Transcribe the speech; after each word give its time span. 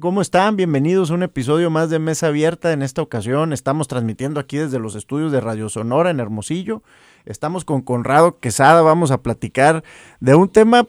¿Cómo 0.00 0.22
están? 0.22 0.56
Bienvenidos 0.56 1.12
a 1.12 1.14
un 1.14 1.22
episodio 1.22 1.70
más 1.70 1.88
de 1.88 2.00
Mesa 2.00 2.26
Abierta. 2.26 2.72
En 2.72 2.82
esta 2.82 3.00
ocasión 3.00 3.52
estamos 3.52 3.86
transmitiendo 3.86 4.40
aquí 4.40 4.56
desde 4.56 4.80
los 4.80 4.96
estudios 4.96 5.30
de 5.30 5.40
Radio 5.40 5.68
Sonora 5.68 6.10
en 6.10 6.18
Hermosillo. 6.18 6.82
Estamos 7.26 7.64
con 7.64 7.80
Conrado 7.80 8.40
Quesada. 8.40 8.82
Vamos 8.82 9.12
a 9.12 9.22
platicar 9.22 9.84
de 10.18 10.34
un 10.34 10.48
tema 10.48 10.88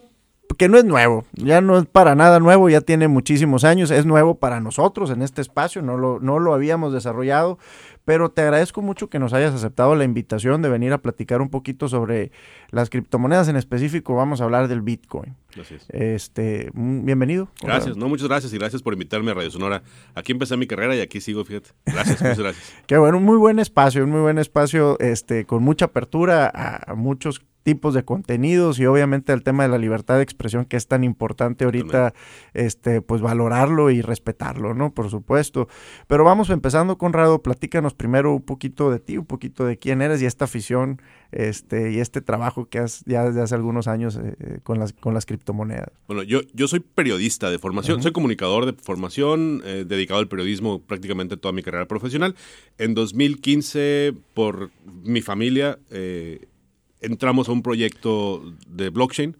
que 0.58 0.68
no 0.68 0.76
es 0.76 0.84
nuevo, 0.84 1.24
ya 1.34 1.60
no 1.60 1.78
es 1.78 1.86
para 1.86 2.16
nada 2.16 2.40
nuevo, 2.40 2.68
ya 2.68 2.80
tiene 2.80 3.08
muchísimos 3.08 3.64
años, 3.64 3.90
es 3.90 4.06
nuevo 4.06 4.36
para 4.36 4.60
nosotros 4.60 5.10
en 5.10 5.22
este 5.22 5.40
espacio, 5.40 5.82
no 5.82 5.96
lo, 5.96 6.18
no 6.20 6.38
lo 6.38 6.54
habíamos 6.54 6.92
desarrollado, 6.92 7.58
pero 8.06 8.30
te 8.30 8.40
agradezco 8.40 8.82
mucho 8.82 9.10
que 9.10 9.18
nos 9.18 9.32
hayas 9.32 9.52
aceptado 9.52 9.96
la 9.96 10.04
invitación 10.04 10.62
de 10.62 10.68
venir 10.68 10.92
a 10.92 10.98
platicar 10.98 11.42
un 11.42 11.50
poquito 11.50 11.88
sobre 11.88 12.30
las 12.70 12.88
criptomonedas 12.88 13.48
en 13.48 13.56
específico. 13.56 14.14
Vamos 14.14 14.40
a 14.40 14.44
hablar 14.44 14.68
del 14.68 14.80
Bitcoin. 14.80 15.34
Gracias. 15.52 15.86
Este, 15.88 16.70
mm, 16.72 17.04
bienvenido. 17.04 17.48
Gracias, 17.60 17.96
no, 17.96 18.08
muchas 18.08 18.28
gracias 18.28 18.52
y 18.52 18.58
gracias 18.58 18.80
por 18.80 18.92
invitarme 18.92 19.32
a 19.32 19.34
Radio 19.34 19.50
Sonora. 19.50 19.82
Aquí 20.14 20.30
empecé 20.30 20.56
mi 20.56 20.68
carrera 20.68 20.94
y 20.94 21.00
aquí 21.00 21.20
sigo, 21.20 21.44
fíjate. 21.44 21.70
Gracias, 21.84 22.22
muchas 22.22 22.38
gracias. 22.38 22.74
Qué 22.86 22.96
bueno, 22.96 23.18
un 23.18 23.24
muy 23.24 23.38
buen 23.38 23.58
espacio, 23.58 24.04
un 24.04 24.10
muy 24.10 24.20
buen 24.20 24.38
espacio, 24.38 24.96
este, 25.00 25.44
con 25.44 25.64
mucha 25.64 25.86
apertura 25.86 26.48
a 26.54 26.94
muchos 26.94 27.42
tipos 27.66 27.94
de 27.94 28.04
contenidos 28.04 28.78
y 28.78 28.86
obviamente 28.86 29.32
el 29.32 29.42
tema 29.42 29.64
de 29.64 29.68
la 29.68 29.78
libertad 29.78 30.18
de 30.18 30.22
expresión 30.22 30.66
que 30.66 30.76
es 30.76 30.86
tan 30.86 31.02
importante 31.02 31.64
ahorita, 31.64 32.14
este, 32.54 33.02
pues 33.02 33.20
valorarlo 33.20 33.90
y 33.90 34.02
respetarlo, 34.02 34.72
¿no? 34.72 34.94
Por 34.94 35.10
supuesto. 35.10 35.66
Pero 36.06 36.22
vamos 36.22 36.50
empezando, 36.50 36.96
Conrado, 36.96 37.42
platícanos 37.42 37.92
primero 37.92 38.32
un 38.32 38.42
poquito 38.42 38.92
de 38.92 39.00
ti, 39.00 39.18
un 39.18 39.26
poquito 39.26 39.66
de 39.66 39.78
quién 39.78 40.00
eres 40.00 40.22
y 40.22 40.26
esta 40.26 40.44
afición, 40.44 41.02
este, 41.32 41.90
y 41.90 41.98
este 41.98 42.20
trabajo 42.20 42.68
que 42.68 42.78
has 42.78 43.02
ya 43.04 43.24
desde 43.24 43.42
hace 43.42 43.56
algunos 43.56 43.88
años 43.88 44.14
eh, 44.14 44.36
eh, 44.38 44.58
con 44.62 44.78
las 44.78 44.92
con 44.92 45.12
las 45.12 45.26
criptomonedas. 45.26 45.90
Bueno, 46.06 46.22
yo, 46.22 46.42
yo 46.54 46.68
soy 46.68 46.78
periodista 46.78 47.50
de 47.50 47.58
formación, 47.58 48.00
soy 48.00 48.12
comunicador 48.12 48.64
de 48.66 48.74
formación, 48.74 49.60
eh, 49.64 49.84
dedicado 49.84 50.20
al 50.20 50.28
periodismo 50.28 50.82
prácticamente 50.82 51.36
toda 51.36 51.50
mi 51.50 51.64
carrera 51.64 51.88
profesional. 51.88 52.36
En 52.78 52.94
2015, 52.94 54.14
por 54.34 54.70
mi 55.02 55.20
familia, 55.20 55.80
entramos 57.00 57.48
a 57.48 57.52
un 57.52 57.62
proyecto 57.62 58.42
de 58.68 58.90
blockchain 58.90 59.36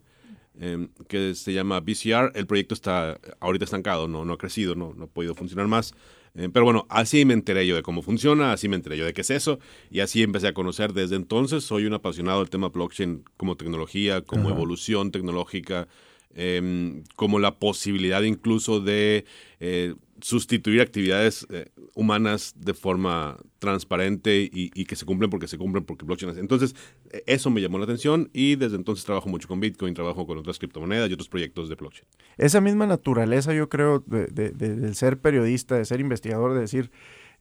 em, 0.60 0.88
que 1.08 1.34
se 1.34 1.52
llama 1.52 1.80
BCR. 1.80 2.32
El 2.34 2.46
proyecto 2.46 2.74
está 2.74 3.18
ahorita 3.40 3.64
estancado, 3.64 4.08
no, 4.08 4.24
no 4.24 4.34
ha 4.34 4.38
crecido, 4.38 4.74
no, 4.74 4.94
no 4.94 5.04
ha 5.04 5.08
podido 5.08 5.34
funcionar 5.34 5.66
más. 5.66 5.94
Em, 6.34 6.52
pero 6.52 6.64
bueno, 6.64 6.86
así 6.90 7.24
me 7.24 7.34
enteré 7.34 7.66
yo 7.66 7.76
de 7.76 7.82
cómo 7.82 8.02
funciona, 8.02 8.52
así 8.52 8.68
me 8.68 8.76
enteré 8.76 8.96
yo 8.98 9.04
de 9.06 9.14
qué 9.14 9.22
es 9.22 9.30
eso, 9.30 9.58
y 9.90 10.00
así 10.00 10.22
empecé 10.22 10.48
a 10.48 10.54
conocer 10.54 10.92
desde 10.92 11.16
entonces. 11.16 11.64
Soy 11.64 11.86
un 11.86 11.94
apasionado 11.94 12.40
del 12.40 12.50
tema 12.50 12.68
blockchain 12.68 13.24
como 13.36 13.56
tecnología, 13.56 14.20
como 14.20 14.50
evolución 14.50 15.10
tecnológica, 15.10 15.88
em, 16.34 17.04
como 17.16 17.38
la 17.38 17.58
posibilidad 17.58 18.22
incluso 18.22 18.80
de 18.80 19.24
eh, 19.60 19.94
sustituir 20.20 20.80
actividades 20.80 21.46
eh, 21.50 21.66
humanas 21.94 22.54
de 22.56 22.74
forma 22.74 23.36
transparente 23.58 24.48
y, 24.52 24.84
que 24.84 24.96
se 24.96 25.04
cumplen 25.04 25.30
porque 25.30 25.48
se 25.48 25.58
cumplen 25.58 25.84
porque 25.84 26.04
blockchain 26.04 26.32
es. 26.32 26.38
Entonces, 26.38 26.74
e, 27.10 27.22
eso 27.26 27.50
me 27.50 27.60
llamó 27.60 27.78
la 27.78 27.84
atención 27.84 28.30
y 28.32 28.56
desde 28.56 28.76
entonces 28.76 29.04
trabajo 29.04 29.28
mucho 29.28 29.48
con 29.48 29.60
Bitcoin, 29.60 29.94
trabajo 29.94 30.26
con 30.26 30.38
otras 30.38 30.58
criptomonedas 30.58 31.10
y 31.10 31.14
otros 31.14 31.28
proyectos 31.28 31.68
de 31.68 31.74
blockchain. 31.74 32.06
Esa 32.38 32.60
misma 32.60 32.86
naturaleza, 32.86 33.54
yo 33.54 33.68
creo, 33.68 34.04
de, 34.06 34.26
de 34.26 34.94
ser 34.94 35.18
periodista, 35.18 35.76
de 35.76 35.84
ser 35.84 36.00
investigador, 36.00 36.54
de 36.54 36.60
decir, 36.60 36.90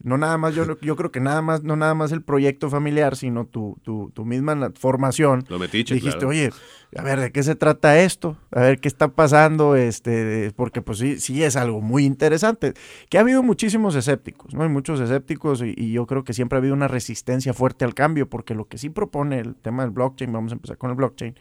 no 0.03 0.17
nada 0.17 0.37
más, 0.37 0.53
yo, 0.53 0.79
yo 0.81 0.95
creo 0.95 1.11
que 1.11 1.19
nada 1.19 1.41
más, 1.41 1.63
no 1.63 1.75
nada 1.75 1.93
más 1.93 2.11
el 2.11 2.21
proyecto 2.21 2.69
familiar, 2.69 3.15
sino 3.15 3.45
tu, 3.45 3.77
tu, 3.83 4.11
tu 4.13 4.25
misma 4.25 4.71
formación. 4.77 5.45
Lo 5.49 5.57
Dijiste, 5.59 6.25
oye, 6.25 6.51
a 6.95 7.01
ver, 7.01 7.19
¿de 7.19 7.31
qué 7.31 7.43
se 7.43 7.55
trata 7.55 7.99
esto? 7.99 8.37
A 8.51 8.61
ver 8.61 8.79
qué 8.79 8.87
está 8.87 9.07
pasando, 9.07 9.75
este, 9.75 10.51
porque 10.55 10.81
pues 10.81 10.99
sí, 10.99 11.19
sí 11.19 11.43
es 11.43 11.55
algo 11.55 11.81
muy 11.81 12.05
interesante. 12.05 12.73
Que 13.09 13.17
ha 13.17 13.21
habido 13.21 13.41
muchísimos 13.41 13.95
escépticos, 13.95 14.53
¿no? 14.53 14.63
Hay 14.63 14.69
muchos 14.69 14.99
escépticos 14.99 15.61
y, 15.61 15.73
y, 15.75 15.91
yo 15.91 16.05
creo 16.05 16.23
que 16.23 16.33
siempre 16.33 16.57
ha 16.57 16.59
habido 16.59 16.73
una 16.73 16.87
resistencia 16.87 17.53
fuerte 17.53 17.85
al 17.85 17.93
cambio, 17.93 18.29
porque 18.29 18.53
lo 18.53 18.67
que 18.67 18.77
sí 18.77 18.89
propone 18.89 19.39
el 19.39 19.55
tema 19.55 19.83
del 19.83 19.91
blockchain, 19.91 20.31
vamos 20.31 20.51
a 20.51 20.55
empezar 20.55 20.77
con 20.77 20.89
el 20.89 20.95
blockchain, 20.97 21.35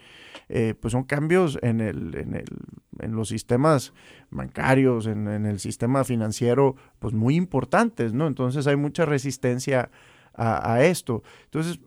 eh, 0.49 0.75
pues 0.79 0.93
son 0.93 1.05
cambios 1.05 1.59
en, 1.63 1.81
el, 1.81 2.15
en, 2.17 2.35
el, 2.35 2.47
en 3.01 3.17
los 3.17 3.29
sistemas 3.29 3.93
bancarios, 4.31 5.07
en, 5.07 5.27
el 5.27 5.59
sistema 5.59 6.05
financiero, 6.05 6.77
pues 6.99 7.15
muy 7.15 7.37
importantes, 7.37 8.13
¿no? 8.13 8.27
Entonces 8.27 8.67
hay 8.67 8.77
mucha 8.77 9.05
resistencia 9.05 9.91
a, 10.35 10.75
a 10.75 10.85
esto. 10.85 11.23
Entonces, 11.45 11.81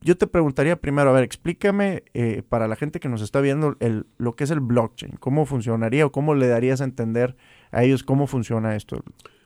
yo 0.00 0.16
te 0.16 0.26
preguntaría 0.26 0.76
primero, 0.76 1.10
a 1.10 1.12
ver, 1.12 1.24
explícame 1.24 2.04
eh, 2.14 2.42
para 2.48 2.68
la 2.68 2.76
gente 2.76 3.00
que 3.00 3.08
nos 3.08 3.22
está 3.22 3.40
viendo 3.40 3.76
el, 3.80 4.06
lo 4.18 4.34
que 4.34 4.44
es 4.44 4.50
el 4.50 4.60
blockchain, 4.60 5.16
cómo 5.18 5.46
funcionaría 5.46 6.06
o 6.06 6.12
cómo 6.12 6.34
le 6.34 6.48
darías 6.48 6.80
a 6.80 6.84
entender 6.84 7.36
a 7.70 7.84
ellos 7.84 8.02
cómo 8.02 8.26
funciona 8.26 8.76
esto. 8.76 9.02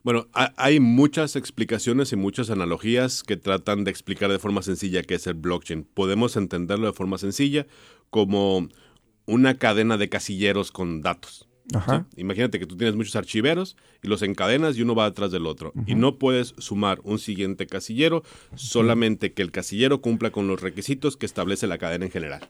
Bueno, 0.09 0.27
hay 0.33 0.81
muchas 0.81 1.37
explicaciones 1.37 2.15
y 2.15 2.17
muchas 2.17 2.49
analogías 2.49 3.23
que 3.23 3.37
tratan 3.37 3.85
de 3.85 3.91
explicar 3.91 4.31
de 4.31 4.39
forma 4.39 4.63
sencilla 4.63 5.03
qué 5.03 5.17
es 5.17 5.27
el 5.27 5.35
blockchain. 5.35 5.85
Podemos 5.85 6.39
entenderlo 6.39 6.87
de 6.87 6.95
forma 6.95 7.19
sencilla 7.19 7.67
como 8.09 8.71
una 9.27 9.59
cadena 9.59 9.99
de 9.99 10.09
casilleros 10.09 10.73
con 10.73 11.03
datos. 11.03 11.47
Imagínate 12.17 12.59
que 12.59 12.65
tú 12.65 12.79
tienes 12.79 12.97
muchos 12.97 13.17
archiveros 13.17 13.77
y 14.03 14.09
los 14.09 14.23
encadenas 14.23 14.79
y 14.79 14.83
uno 14.83 14.95
va 14.95 15.11
detrás 15.11 15.31
del 15.31 15.45
otro. 15.45 15.75
Y 15.87 15.95
no 15.95 16.17
puedes 16.17 16.55
sumar 16.57 17.01
un 17.05 17.19
siguiente 17.19 17.67
casillero, 17.67 18.23
solamente 18.55 19.35
que 19.35 19.43
el 19.43 19.51
casillero 19.51 20.01
cumpla 20.01 20.31
con 20.31 20.49
los 20.49 20.63
requisitos 20.63 21.19
que 21.19 21.27
establece 21.27 21.67
la 21.67 21.77
cadena 21.77 22.07
en 22.07 22.11
general. 22.11 22.49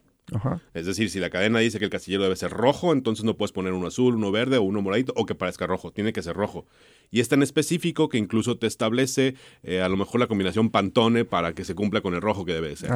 Es 0.75 0.87
decir, 0.87 1.11
si 1.11 1.21
la 1.21 1.31
cadena 1.31 1.59
dice 1.59 1.78
que 1.78 1.84
el 1.84 1.91
casillero 1.91 2.22
debe 2.22 2.37
ser 2.37 2.50
rojo, 2.50 2.93
entonces 2.93 3.25
no 3.25 3.37
puedes 3.37 3.53
poner 3.53 3.72
uno 3.72 3.87
azul, 3.87 4.15
uno 4.16 4.31
verde 4.31 4.59
o 4.59 4.62
uno 4.62 4.83
moradito 4.83 5.12
o 5.16 5.27
que 5.27 5.34
parezca 5.34 5.66
rojo, 5.66 5.91
tiene 5.93 6.12
que 6.12 6.22
ser 6.22 6.37
rojo. 6.37 6.66
Y 7.11 7.21
es 7.21 7.28
tan 7.28 7.43
específico 7.43 8.09
que 8.09 8.19
incluso 8.19 8.59
te 8.59 8.66
establece 8.66 9.34
eh, 9.62 9.81
a 9.81 9.89
lo 9.89 9.97
mejor 9.97 10.21
la 10.21 10.27
combinación 10.27 10.71
Pantone 10.71 11.25
para 11.25 11.55
que 11.55 11.65
se 11.65 11.75
cumpla 11.75 12.00
con 12.00 12.15
el 12.15 12.21
rojo 12.21 12.44
que 12.44 12.53
debe 12.53 12.77
ser. 12.77 12.91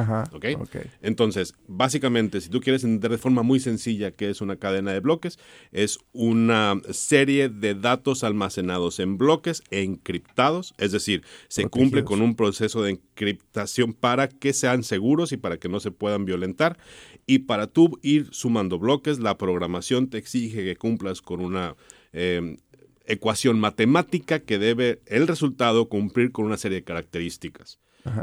Entonces, 1.01 1.55
básicamente, 1.67 2.41
si 2.41 2.49
tú 2.49 2.61
quieres 2.61 2.83
entender 2.83 3.11
de 3.11 3.17
forma 3.17 3.41
muy 3.41 3.59
sencilla 3.59 4.11
qué 4.11 4.29
es 4.29 4.41
una 4.41 4.57
cadena 4.57 4.91
de 4.91 4.99
bloques, 4.99 5.39
es 5.71 5.99
una 6.11 6.79
serie 6.91 7.49
de 7.49 7.73
datos 7.73 8.23
almacenados 8.23 8.99
en 8.99 9.17
bloques 9.17 9.63
e 9.71 9.81
encriptados, 9.81 10.73
es 10.77 10.91
decir, 10.91 11.23
se 11.47 11.67
cumple 11.67 12.03
con 12.03 12.21
un 12.21 12.35
proceso 12.35 12.83
de 12.83 12.91
encriptación 13.13 13.93
para 13.93 14.27
que 14.27 14.53
sean 14.53 14.83
seguros 14.83 15.31
y 15.31 15.37
para 15.37 15.57
que 15.57 15.69
no 15.69 15.79
se 15.79 15.91
puedan 15.91 16.25
violentar 16.25 16.77
y 17.25 17.39
para 17.39 17.67
tú 17.67 17.99
ir 18.01 18.27
sumando 18.31 18.79
bloques, 18.79 19.19
la 19.19 19.37
programación 19.37 20.09
te 20.09 20.17
exige 20.17 20.63
que 20.63 20.75
cumplas 20.75 21.21
con 21.21 21.39
una 21.39 21.75
em, 22.11 22.57
ecuación 23.05 23.59
matemática 23.59 24.39
que 24.39 24.59
debe 24.59 25.01
el 25.05 25.27
resultado 25.27 25.87
cumplir 25.87 26.31
con 26.31 26.45
una 26.45 26.57
serie 26.57 26.79
de 26.79 26.83
características. 26.83 27.79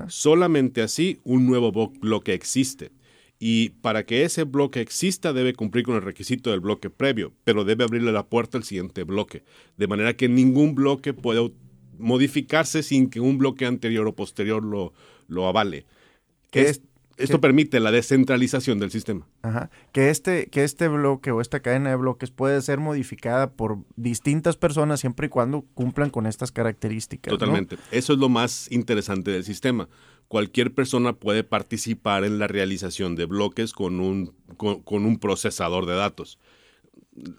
Solamente 0.08 0.82
así 0.82 1.20
un 1.24 1.46
nuevo 1.46 1.72
bloque 1.72 2.34
existe. 2.34 2.92
Y 3.38 3.70
para 3.80 4.04
que 4.04 4.24
ese 4.24 4.44
bloque 4.44 4.82
exista 4.82 5.32
debe 5.32 5.54
cumplir 5.54 5.86
con 5.86 5.94
el 5.94 6.02
requisito 6.02 6.50
del 6.50 6.60
bloque 6.60 6.90
previo, 6.90 7.32
pero 7.44 7.64
debe 7.64 7.84
abrirle 7.84 8.12
la 8.12 8.26
puerta 8.26 8.58
al 8.58 8.64
siguiente 8.64 9.04
bloque. 9.04 9.42
De 9.78 9.86
manera 9.86 10.12
que 10.12 10.28
ningún 10.28 10.74
bloque 10.74 11.14
pueda 11.14 11.40
modificarse 12.00 12.82
sin 12.82 13.10
que 13.10 13.20
un 13.20 13.38
bloque 13.38 13.66
anterior 13.66 14.06
o 14.08 14.14
posterior 14.14 14.64
lo, 14.64 14.92
lo 15.28 15.46
avale. 15.46 15.86
¿Qué 16.50 16.62
es, 16.62 16.82
esto 17.20 17.40
permite 17.40 17.80
la 17.80 17.90
descentralización 17.90 18.78
del 18.78 18.90
sistema. 18.90 19.26
Ajá. 19.42 19.70
Que 19.92 20.10
este, 20.10 20.46
que 20.46 20.64
este 20.64 20.88
bloque 20.88 21.30
o 21.30 21.40
esta 21.40 21.60
cadena 21.60 21.90
de 21.90 21.96
bloques 21.96 22.30
puede 22.30 22.60
ser 22.62 22.78
modificada 22.78 23.52
por 23.52 23.78
distintas 23.96 24.56
personas 24.56 25.00
siempre 25.00 25.26
y 25.26 25.28
cuando 25.28 25.62
cumplan 25.74 26.10
con 26.10 26.26
estas 26.26 26.50
características. 26.50 27.30
Totalmente. 27.30 27.76
Eso 27.90 28.14
es 28.14 28.18
lo 28.18 28.28
más 28.28 28.70
interesante 28.72 29.30
del 29.30 29.44
sistema. 29.44 29.88
Cualquier 30.28 30.72
persona 30.72 31.12
puede 31.12 31.44
participar 31.44 32.24
en 32.24 32.38
la 32.38 32.46
realización 32.46 33.16
de 33.16 33.26
bloques 33.26 33.72
con 33.72 34.00
un, 34.00 34.32
con 34.56 35.04
un 35.04 35.18
procesador 35.18 35.86
de 35.86 35.94
datos 35.94 36.38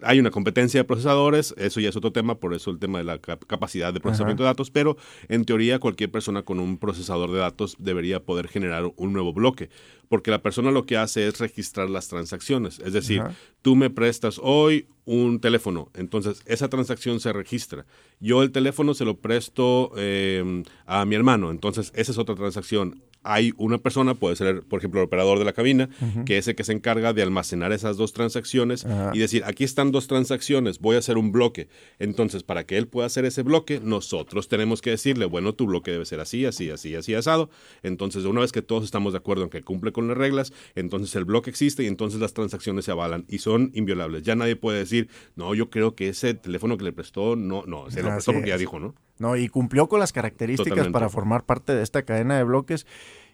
hay 0.02 0.20
una 0.20 0.32
competencia 0.32 0.80
de 0.80 0.84
procesadores, 0.84 1.54
eso 1.58 1.80
ya 1.80 1.90
es 1.90 1.96
otro 1.96 2.12
tema, 2.12 2.36
por 2.36 2.54
eso 2.54 2.72
el 2.72 2.80
tema 2.80 2.98
de 3.00 3.04
la 3.04 3.20
capacidad 3.20 3.94
de 3.94 4.00
procesamiento 4.00 4.44
de 4.44 4.48
datos, 4.48 4.72
pero 4.72 4.98
en 5.28 5.46
teoría 5.46 5.80
cualquier 5.80 6.12
persona 6.12 6.44
con 6.44 6.60
un 6.60 6.78
procesador 6.78 7.32
de 7.32 7.40
datos 7.40 7.76
debería 7.80 8.24
poder 8.24 8.48
generar 8.48 8.92
un 8.96 9.14
nuevo 9.14 9.34
bloque, 9.34 9.70
porque 10.10 10.32
la 10.32 10.42
persona 10.42 10.72
lo 10.72 10.86
que 10.86 10.98
hace 10.98 11.28
es 11.28 11.40
registrar 11.40 11.90
las 11.90 12.08
transacciones, 12.08 12.80
es 12.80 12.94
decir, 12.94 13.24
tú 13.62 13.76
me 13.76 13.90
prestas 13.90 14.40
hoy 14.42 14.88
un 15.06 15.40
teléfono, 15.40 15.90
entonces 15.94 16.42
esa 16.46 16.70
transacción 16.70 17.20
se 17.20 17.34
registra, 17.34 17.86
yo 18.20 18.44
el 18.44 18.52
teléfono 18.52 18.94
se 18.94 19.06
lo 19.06 19.18
presto 19.18 19.92
eh, 19.98 20.64
a 20.86 21.06
mi 21.06 21.16
hermano, 21.16 21.52
entonces 21.52 21.92
esa 21.96 22.12
es 22.12 22.18
otra 22.18 22.36
transacción, 22.36 23.02
hay 23.24 23.54
una 23.58 23.78
persona, 23.78 24.16
puede 24.16 24.36
ser, 24.36 24.64
por 24.64 24.80
ejemplo, 24.80 25.00
el 25.00 25.06
operador 25.06 25.40
de 25.40 25.46
la 25.46 25.54
cabina, 25.54 25.90
que 26.26 26.38
es 26.38 26.48
el 26.48 26.56
que 26.56 26.64
se 26.64 26.74
encarga 26.74 27.14
de 27.14 27.22
almacenar 27.22 27.72
esas 27.72 27.98
dos 27.98 28.14
transacciones 28.14 28.86
y 29.14 29.20
decir, 29.20 29.44
aquí 29.46 29.64
están 29.64 29.92
dos 29.92 30.08
transacciones, 30.08 30.80
voy 30.80 30.96
a 30.96 31.00
hacer 31.00 31.18
un 31.18 31.32
bloque. 31.32 31.68
Entonces, 32.00 32.44
para 32.44 32.66
que 32.66 32.78
él 32.78 32.88
pueda 32.88 33.08
hacer 33.08 33.26
ese 33.26 33.44
bloque, 33.44 33.80
nosotros 33.84 34.48
tenemos 34.48 34.82
que 34.82 34.92
decirle, 34.92 35.26
bueno, 35.26 35.54
tu 35.54 35.68
bloque 35.68 35.92
debe 35.92 36.06
ser 36.06 36.20
así, 36.20 36.46
así, 36.46 36.70
así, 36.70 36.96
así, 36.96 37.14
asado. 37.14 37.50
Entonces, 37.84 38.26
una 38.26 38.42
vez 38.42 38.52
que 38.52 38.62
todos 38.62 38.84
estamos 38.84 39.14
de 39.14 39.20
acuerdo 39.20 39.44
en 39.44 39.50
que 39.50 39.62
cumple 39.62 39.92
con 39.92 40.08
las 40.08 40.18
reglas, 40.18 40.52
entonces 40.76 41.16
el 41.16 41.26
bloque 41.26 41.50
existe 41.50 41.84
y 41.84 41.88
entonces 41.88 42.20
las 42.20 42.34
transacciones 42.34 42.86
se 42.86 42.92
avalan 42.92 43.26
y 43.28 43.40
son 43.40 43.72
inviolables. 43.74 44.24
Ya 44.24 44.36
nadie 44.36 44.56
puede 44.56 44.80
decir, 44.80 45.10
no, 45.36 45.54
yo 45.54 45.70
creo 45.70 45.96
que 45.96 46.10
ese 46.10 46.34
teléfono 46.34 46.78
que 46.78 46.86
le 46.86 46.92
prestó, 46.92 47.36
no, 47.36 47.64
no, 47.66 47.90
se 47.92 48.02
lo 48.02 48.10
prestó 48.10 48.34
porque 48.34 48.50
ya 48.50 48.58
dijo, 48.58 48.80
¿no? 48.80 48.96
No, 49.22 49.38
y 49.38 49.48
cumplió 49.50 49.88
con 49.88 50.00
las 50.00 50.12
características 50.12 50.88
para 50.88 51.08
formar 51.08 51.44
parte 51.44 51.76
de 51.76 51.84
esta 51.84 52.02
cadena 52.02 52.38
de 52.38 52.44
bloques. 52.44 52.88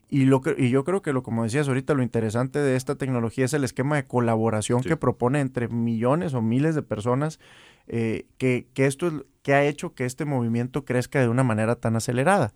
Y, 0.10 0.26
lo 0.26 0.42
que, 0.42 0.54
y 0.58 0.70
yo 0.70 0.84
creo 0.84 1.02
que, 1.02 1.14
lo, 1.14 1.24
como 1.24 1.44
decías 1.44 1.70
ahorita, 1.70 1.94
lo 1.94 2.04
interesante 2.04 2.60
de 2.60 2.76
esta 2.76 2.96
tecnología 2.96 3.46
es 3.46 3.54
el 3.54 3.64
esquema 3.64 3.96
de 3.96 4.06
colaboración 4.06 4.82
que 4.82 4.98
propone 4.98 5.40
entre 5.40 5.70
millones 5.70 6.34
o 6.34 6.42
miles 6.42 6.76
de 6.76 6.82
personas, 6.82 7.40
eh, 7.88 8.26
que, 8.38 8.68
que, 8.74 8.86
esto 8.86 9.08
es, 9.08 9.14
que 9.42 9.54
ha 9.54 9.66
hecho 9.66 9.94
que 9.94 10.04
este 10.04 10.26
movimiento 10.26 10.84
crezca 10.84 11.22
de 11.22 11.30
una 11.30 11.44
manera 11.44 11.76
tan 11.76 11.96
acelerada. 11.96 12.54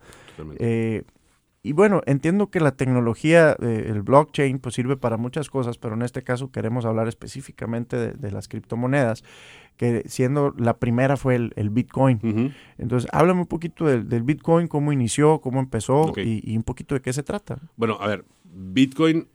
Eh, 0.60 1.04
y 1.63 1.74
bueno, 1.74 2.02
entiendo 2.08 2.50
que 2.50 2.60
la 2.60 2.75
tecnología, 2.75 3.56
eh, 3.62 3.86
el 3.88 4.02
blockchain, 4.02 4.58
pues 4.58 4.74
sirve 4.74 4.98
para 4.98 5.18
muchas 5.18 5.50
cosas, 5.50 5.78
pero 5.78 5.94
en 5.94 6.02
este 6.02 6.24
caso 6.24 6.52
queremos 6.52 6.86
hablar 6.86 7.08
específicamente 7.08 8.13
de, 8.13 8.31
las 8.31 8.48
criptomonedas, 8.48 9.24
que 9.78 10.04
siendo 10.08 10.56
la 10.58 10.78
primera 10.78 11.18
fue 11.18 11.36
el, 11.36 11.69
Bitcoin. 11.69 12.54
Entonces, 12.80 13.08
háblame 13.13 13.42
un 13.42 13.48
poquito 13.48 13.86
del, 13.86 14.24
Bitcoin, 14.24 14.68
cómo 14.68 14.92
inició, 14.92 15.40
cómo 15.40 15.60
empezó 15.60 16.13
y, 16.18 16.58
un 16.58 16.63
poquito 16.63 16.96
de 16.96 17.02
qué 17.02 17.13
se 17.13 17.22
trata. 17.22 17.60
Bueno, 17.75 17.98
a 18.00 18.07
ver, 18.07 18.25
Bitcoin, 18.44 19.28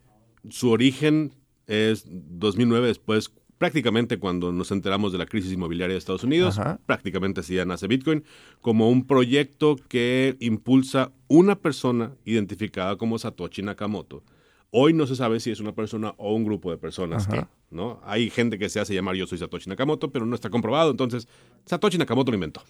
su 0.49 0.69
origen 0.69 1.33
es 1.65 2.05
2009, 2.09 2.87
después 2.87 3.31
prácticamente 3.57 4.17
cuando 4.17 4.51
nos 4.51 4.71
enteramos 4.71 5.11
de 5.11 5.17
la 5.17 5.25
crisis 5.25 5.51
inmobiliaria 5.51 5.93
de 5.93 5.99
Estados 5.99 6.23
Unidos, 6.23 6.59
prácticamente 6.85 7.41
así 7.41 7.55
ya 7.55 7.65
nace 7.65 7.87
Bitcoin, 7.87 8.23
como 8.61 8.89
un 8.89 9.05
proyecto 9.05 9.75
que 9.87 10.37
impulsa 10.39 11.11
una 11.27 11.55
persona 11.55 12.11
identificada 12.25 12.97
como 12.97 13.17
Satoshi 13.17 13.61
Nakamoto. 13.61 14.23
Hoy 14.69 14.93
no 14.93 15.07
se 15.07 15.15
sabe 15.15 15.39
si 15.39 15.49
es 15.49 15.59
una 15.59 15.73
persona 15.73 16.13
o 16.17 16.33
un 16.35 16.43
grupo 16.43 16.69
de 16.71 16.77
personas 16.77 17.27
que, 17.27 17.45
¿no? 17.71 18.01
Hay 18.03 18.29
gente 18.29 18.59
que 18.59 18.69
se 18.69 18.79
hace 18.79 18.93
llamar 18.93 19.15
yo 19.15 19.25
soy 19.25 19.37
Satoshi 19.37 19.69
Nakamoto, 19.69 20.11
pero 20.11 20.25
no 20.25 20.35
está 20.35 20.49
comprobado, 20.49 20.91
entonces 20.91 21.27
Satoshi 21.65 21.97
Nakamoto 21.97 22.31
lo 22.31 22.35
inventó. 22.35 22.61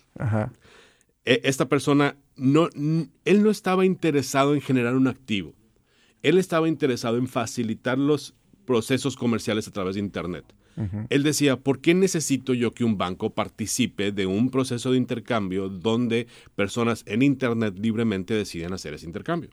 E, 1.25 1.41
esta 1.43 1.67
persona, 1.67 2.15
no, 2.37 2.69
él 3.25 3.43
no 3.43 3.49
estaba 3.49 3.85
interesado 3.85 4.53
en 4.53 4.61
generar 4.61 4.95
un 4.95 5.07
activo. 5.07 5.53
Él 6.23 6.37
estaba 6.37 6.67
interesado 6.67 7.17
en 7.17 7.27
facilitar 7.27 7.97
los 7.97 8.33
procesos 8.65 9.15
comerciales 9.15 9.67
a 9.67 9.71
través 9.71 9.95
de 9.95 10.01
Internet. 10.01 10.45
Él 11.09 11.23
decía, 11.23 11.57
¿por 11.57 11.81
qué 11.81 11.95
necesito 11.95 12.53
yo 12.53 12.73
que 12.73 12.83
un 12.83 12.97
banco 12.97 13.31
participe 13.31 14.11
de 14.11 14.27
un 14.27 14.51
proceso 14.51 14.91
de 14.91 14.97
intercambio 14.97 15.69
donde 15.69 16.27
personas 16.55 17.03
en 17.07 17.23
Internet 17.23 17.79
libremente 17.79 18.35
deciden 18.35 18.73
hacer 18.73 18.93
ese 18.93 19.07
intercambio? 19.07 19.49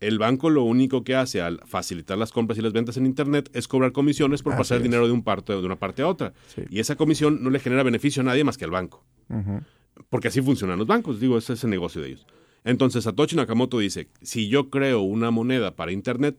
El 0.00 0.18
banco 0.18 0.50
lo 0.50 0.64
único 0.64 1.02
que 1.02 1.14
hace 1.14 1.40
al 1.40 1.60
facilitar 1.64 2.18
las 2.18 2.30
compras 2.30 2.58
y 2.58 2.62
las 2.62 2.74
ventas 2.74 2.98
en 2.98 3.06
Internet 3.06 3.48
es 3.54 3.66
cobrar 3.68 3.92
comisiones 3.92 4.42
por 4.42 4.54
pasar 4.56 4.82
dinero 4.82 5.06
de, 5.06 5.12
un 5.12 5.22
parte, 5.22 5.54
de 5.54 5.64
una 5.64 5.76
parte 5.76 6.02
a 6.02 6.08
otra. 6.08 6.34
Y 6.68 6.78
esa 6.78 6.96
comisión 6.96 7.42
no 7.42 7.48
le 7.48 7.58
genera 7.58 7.82
beneficio 7.82 8.20
a 8.20 8.24
nadie 8.24 8.44
más 8.44 8.58
que 8.58 8.64
al 8.66 8.70
banco. 8.70 9.02
Porque 10.10 10.28
así 10.28 10.42
funcionan 10.42 10.78
los 10.78 10.86
bancos, 10.86 11.20
digo, 11.20 11.38
ese 11.38 11.54
es 11.54 11.64
el 11.64 11.70
negocio 11.70 12.02
de 12.02 12.08
ellos. 12.08 12.26
Entonces 12.64 13.04
Satoshi 13.04 13.36
Nakamoto 13.36 13.78
dice, 13.78 14.08
si 14.22 14.48
yo 14.48 14.70
creo 14.70 15.02
una 15.02 15.30
moneda 15.30 15.76
para 15.76 15.92
Internet, 15.92 16.36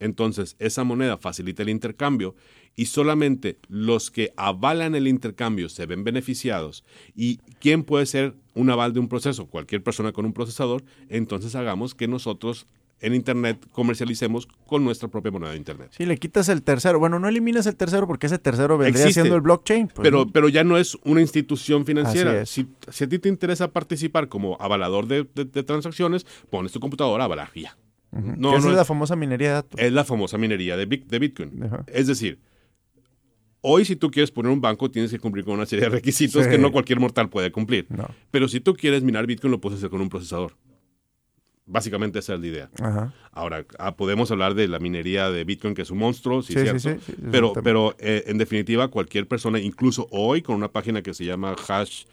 entonces 0.00 0.56
esa 0.58 0.84
moneda 0.84 1.18
facilita 1.18 1.62
el 1.62 1.68
intercambio 1.68 2.34
y 2.76 2.86
solamente 2.86 3.58
los 3.68 4.10
que 4.10 4.32
avalan 4.36 4.94
el 4.94 5.08
intercambio 5.08 5.68
se 5.68 5.86
ven 5.86 6.04
beneficiados. 6.04 6.84
¿Y 7.14 7.38
quién 7.60 7.84
puede 7.84 8.06
ser 8.06 8.34
un 8.54 8.70
aval 8.70 8.92
de 8.92 9.00
un 9.00 9.08
proceso? 9.08 9.46
Cualquier 9.46 9.82
persona 9.82 10.12
con 10.12 10.26
un 10.26 10.34
procesador. 10.34 10.84
Entonces 11.08 11.54
hagamos 11.54 11.94
que 11.94 12.06
nosotros 12.06 12.66
en 13.00 13.14
Internet 13.14 13.66
comercialicemos 13.72 14.48
con 14.66 14.84
nuestra 14.84 15.08
propia 15.08 15.30
moneda 15.30 15.50
de 15.50 15.58
Internet. 15.58 15.90
Si 15.96 16.06
le 16.06 16.16
quitas 16.16 16.48
el 16.48 16.62
tercero, 16.62 16.98
bueno, 16.98 17.18
no 17.18 17.28
eliminas 17.28 17.66
el 17.66 17.76
tercero 17.76 18.06
porque 18.06 18.26
ese 18.26 18.38
tercero 18.38 18.78
vendría 18.78 19.10
siendo 19.12 19.34
el 19.34 19.42
blockchain. 19.42 19.88
Pues, 19.88 20.02
pero, 20.02 20.26
pero 20.30 20.48
ya 20.48 20.64
no 20.64 20.78
es 20.78 20.96
una 21.04 21.20
institución 21.20 21.84
financiera. 21.84 22.46
Si, 22.46 22.66
a 22.88 23.06
ti 23.06 23.18
te 23.18 23.28
interesa 23.28 23.70
participar 23.72 24.28
como 24.28 24.56
avalador 24.60 25.06
de, 25.06 25.24
transacciones, 25.62 26.26
pones 26.50 26.72
tu 26.72 26.80
computadora 26.80 27.24
a 27.24 27.26
avalar 27.26 27.50
ya. 27.54 27.76
No, 28.36 28.56
es 28.56 28.64
la 28.64 28.84
famosa 28.84 29.16
minería 29.16 29.48
de 29.48 29.54
datos. 29.54 29.80
Es 29.80 29.92
la 29.92 30.04
famosa 30.04 30.38
minería 30.38 30.76
de, 30.76 30.86
de 30.86 31.18
Bitcoin. 31.18 31.70
Es 31.86 32.06
decir, 32.06 32.38
Hoy, 33.68 33.84
si 33.84 33.96
tú 33.96 34.12
quieres 34.12 34.30
poner 34.30 34.52
un 34.52 34.60
banco, 34.60 34.88
tienes 34.92 35.10
que 35.10 35.18
cumplir 35.18 35.44
con 35.44 35.54
una 35.54 35.66
serie 35.66 35.86
de 35.86 35.88
requisitos 35.88 36.46
que 36.46 36.56
no 36.56 36.70
cualquier 36.70 37.00
mortal 37.00 37.28
puede 37.28 37.50
cumplir. 37.50 37.88
Pero 38.30 38.46
si 38.46 38.60
tú 38.60 38.74
quieres 38.74 39.02
minar 39.02 39.26
Bitcoin, 39.26 39.50
lo 39.50 39.60
puedes 39.60 39.78
hacer 39.78 39.90
con 39.90 40.00
un 40.00 40.08
procesador. 40.08 40.56
Básicamente 41.64 42.20
esa 42.20 42.34
es 42.34 42.40
la 42.40 42.46
idea. 42.46 42.70
Ahora, 43.32 43.66
ah, 43.80 43.96
podemos 43.96 44.30
hablar 44.30 44.54
de 44.54 44.68
la 44.68 44.78
minería 44.78 45.30
de 45.30 45.42
Bitcoin, 45.42 45.74
que 45.74 45.82
es 45.82 45.90
un 45.90 45.98
monstruo, 45.98 46.42
sí, 46.42 46.52
cierto. 46.52 46.90
pero, 47.32 47.54
pero 47.54 47.96
eh, 47.98 48.22
en 48.28 48.38
definitiva, 48.38 48.86
cualquier 48.86 49.26
persona, 49.26 49.58
incluso 49.58 50.06
hoy, 50.12 50.42
con 50.42 50.54
una 50.54 50.70
página 50.70 51.02
que 51.02 51.12
se 51.12 51.24
llama 51.24 51.56
Hash, 51.66 52.04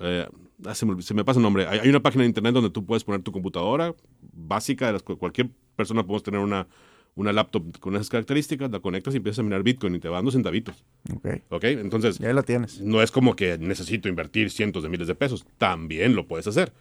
eh, 0.00 0.28
ah, 0.66 0.74
se, 0.74 0.86
me, 0.86 1.24
pasa 1.24 1.38
el 1.38 1.42
nombre. 1.42 1.66
Hay, 1.66 1.88
una 1.88 2.00
página 2.00 2.22
de 2.22 2.28
internet 2.28 2.54
donde 2.54 2.70
tú 2.70 2.84
puedes 2.84 3.04
poner 3.04 3.22
tu 3.22 3.32
computadora 3.32 3.94
básica. 4.32 4.86
De 4.86 4.92
las, 4.94 5.02
cualquier 5.02 5.50
persona 5.76 6.02
podemos 6.02 6.22
tener 6.22 6.40
una, 6.40 6.66
una 7.14 7.32
laptop 7.32 7.78
con 7.78 7.94
esas 7.94 8.08
características, 8.08 8.70
la 8.70 8.80
conectas 8.80 9.14
y 9.14 9.18
empiezas 9.18 9.40
a 9.40 9.42
minar 9.42 9.62
Bitcoin 9.62 9.94
y 9.94 9.98
te 10.00 10.08
van 10.08 10.24
dos 10.24 10.34
centavitos. 10.34 10.84
Ok. 11.14 11.28
Ok, 11.50 11.64
entonces. 11.64 12.18
Ya 12.18 12.32
la 12.32 12.42
tienes. 12.42 12.80
No 12.80 13.02
es 13.02 13.10
como 13.10 13.36
que 13.36 13.58
necesito 13.58 14.08
invertir 14.08 14.50
cientos 14.50 14.82
de 14.82 14.88
miles 14.88 15.08
de 15.08 15.14
pesos. 15.14 15.46
También 15.58 16.14
lo 16.14 16.26
puedes 16.26 16.46
hacer, 16.46 16.72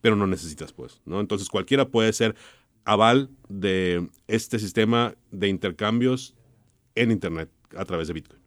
pero 0.00 0.16
no 0.16 0.26
necesitas, 0.26 0.72
pues, 0.72 1.00
¿no? 1.04 1.20
Entonces 1.20 1.48
cualquiera 1.48 1.88
puede 1.88 2.12
ser 2.12 2.34
aval 2.84 3.30
de 3.48 4.08
este 4.26 4.58
sistema 4.58 5.14
de 5.30 5.48
intercambios 5.48 6.34
en 6.94 7.10
Internet 7.10 7.50
a 7.76 7.84
través 7.84 8.08
de 8.08 8.14
Bitcoin. 8.14 8.40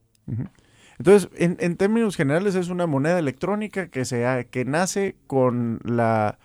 Entonces, 0.97 1.29
en, 1.37 1.57
en, 1.59 1.75
términos 1.75 2.15
generales, 2.15 2.55
es 2.55 2.69
una 2.69 2.87
moneda 2.87 3.19
electrónica 3.19 3.89
que, 3.89 4.05
se 4.05 4.47
que 4.49 4.65
nace 4.65 5.15
con 5.27 5.79
la 5.83 6.37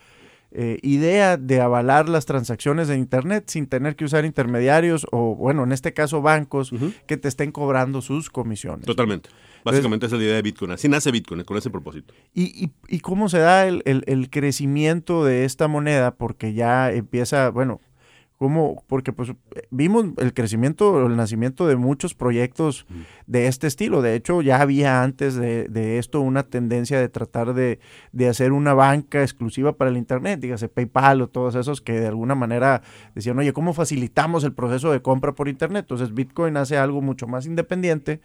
eh, 0.52 0.80
idea 0.82 1.36
de 1.36 1.60
avalar 1.60 2.08
las 2.08 2.26
transacciones 2.26 2.88
de 2.88 2.96
Internet 2.96 3.44
sin 3.46 3.68
tener 3.68 3.94
que 3.94 4.04
usar 4.04 4.24
intermediarios 4.24 5.06
o, 5.12 5.36
bueno, 5.36 5.62
en 5.62 5.70
este 5.70 5.92
caso 5.92 6.22
bancos 6.22 6.72
que 7.06 7.16
te 7.16 7.28
estén 7.28 7.52
cobrando 7.52 8.02
sus 8.02 8.30
comisiones. 8.30 8.84
Totalmente. 8.84 9.30
Básicamente 9.64 10.06
esa 10.06 10.16
es 10.16 10.20
la 10.20 10.26
idea 10.26 10.36
de 10.36 10.42
Bitcoin. 10.42 10.72
Así 10.72 10.88
nace 10.88 11.12
Bitcoin, 11.12 11.44
con 11.44 11.56
ese 11.56 11.70
propósito. 11.70 12.14
¿Y, 12.34 12.72
y, 12.88 13.00
cómo 13.00 13.28
se 13.28 13.38
da 13.38 13.68
el, 13.68 13.82
el, 13.84 14.30
crecimiento 14.30 15.24
de 15.24 15.44
esta 15.44 15.68
moneda? 15.68 16.16
Porque 16.16 16.52
ya 16.52 16.90
empieza, 16.90 17.50
bueno, 17.50 17.80
¿Cómo? 18.40 18.82
Porque 18.86 19.12
pues 19.12 19.34
vimos 19.70 20.06
el 20.16 20.32
crecimiento, 20.32 21.06
el 21.06 21.14
nacimiento 21.14 21.66
de 21.66 21.76
muchos 21.76 22.14
proyectos 22.14 22.86
de 23.26 23.48
este 23.48 23.66
estilo. 23.66 24.00
De 24.00 24.14
hecho, 24.14 24.40
ya 24.40 24.62
había 24.62 25.02
antes 25.02 25.34
de, 25.34 25.98
esto 25.98 26.22
una 26.22 26.44
tendencia 26.44 26.98
de 26.98 27.10
tratar 27.10 27.52
de, 27.52 27.80
hacer 28.26 28.52
una 28.52 28.72
banca 28.72 29.20
exclusiva 29.20 29.76
para 29.76 29.90
el 29.90 29.98
Internet, 29.98 30.40
dígase 30.40 30.70
PayPal 30.70 31.20
o 31.20 31.28
todos 31.28 31.54
esos 31.54 31.82
que 31.82 32.00
de 32.00 32.06
alguna 32.06 32.34
manera 32.34 32.80
decían, 33.14 33.38
oye, 33.38 33.52
¿cómo 33.52 33.74
facilitamos 33.74 34.42
el 34.44 34.54
proceso 34.54 34.90
de 34.90 35.02
compra 35.02 35.34
por 35.34 35.46
Internet? 35.46 35.84
Entonces 35.84 36.14
Bitcoin 36.14 36.56
hace 36.56 36.78
algo 36.78 37.02
mucho 37.02 37.26
más 37.26 37.44
independiente, 37.44 38.22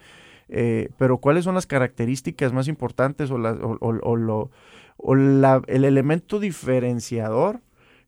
eh, 0.48 0.88
pero 0.96 1.18
¿cuáles 1.18 1.44
son 1.44 1.56
las 1.56 1.66
características 1.66 2.54
más 2.54 2.68
importantes 2.68 3.30
o, 3.30 3.34
o, 3.34 4.16
lo, 4.16 4.50
o 4.96 5.14
la, 5.14 5.60
el 5.66 5.84
elemento 5.84 6.40
diferenciador? 6.40 7.60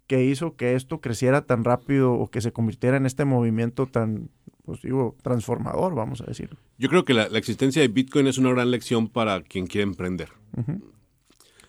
Que 0.08 0.24
hizo 0.24 0.56
que 0.56 0.74
esto 0.74 1.00
creciera 1.00 1.42
tan 1.42 1.62
rápido 1.62 2.14
o 2.14 2.30
que 2.30 2.40
se 2.40 2.50
convirtiera 2.50 2.96
en 2.96 3.06
este 3.06 3.26
movimiento 3.26 3.86
tan, 3.86 4.30
pues 4.64 4.80
digo, 4.80 5.14
transformador, 5.22 5.94
vamos 5.94 6.22
a 6.22 6.24
decir. 6.24 6.56
Yo 6.78 6.88
creo 6.88 7.04
que 7.04 7.12
la, 7.12 7.24
existencia 7.24 7.82
de 7.82 7.88
Bitcoin 7.88 8.26
es 8.26 8.38
una 8.38 8.50
gran 8.50 8.70
lección 8.70 9.08
para 9.08 9.42
quien 9.42 9.66
quiere 9.66 9.82
emprender. 9.82 10.30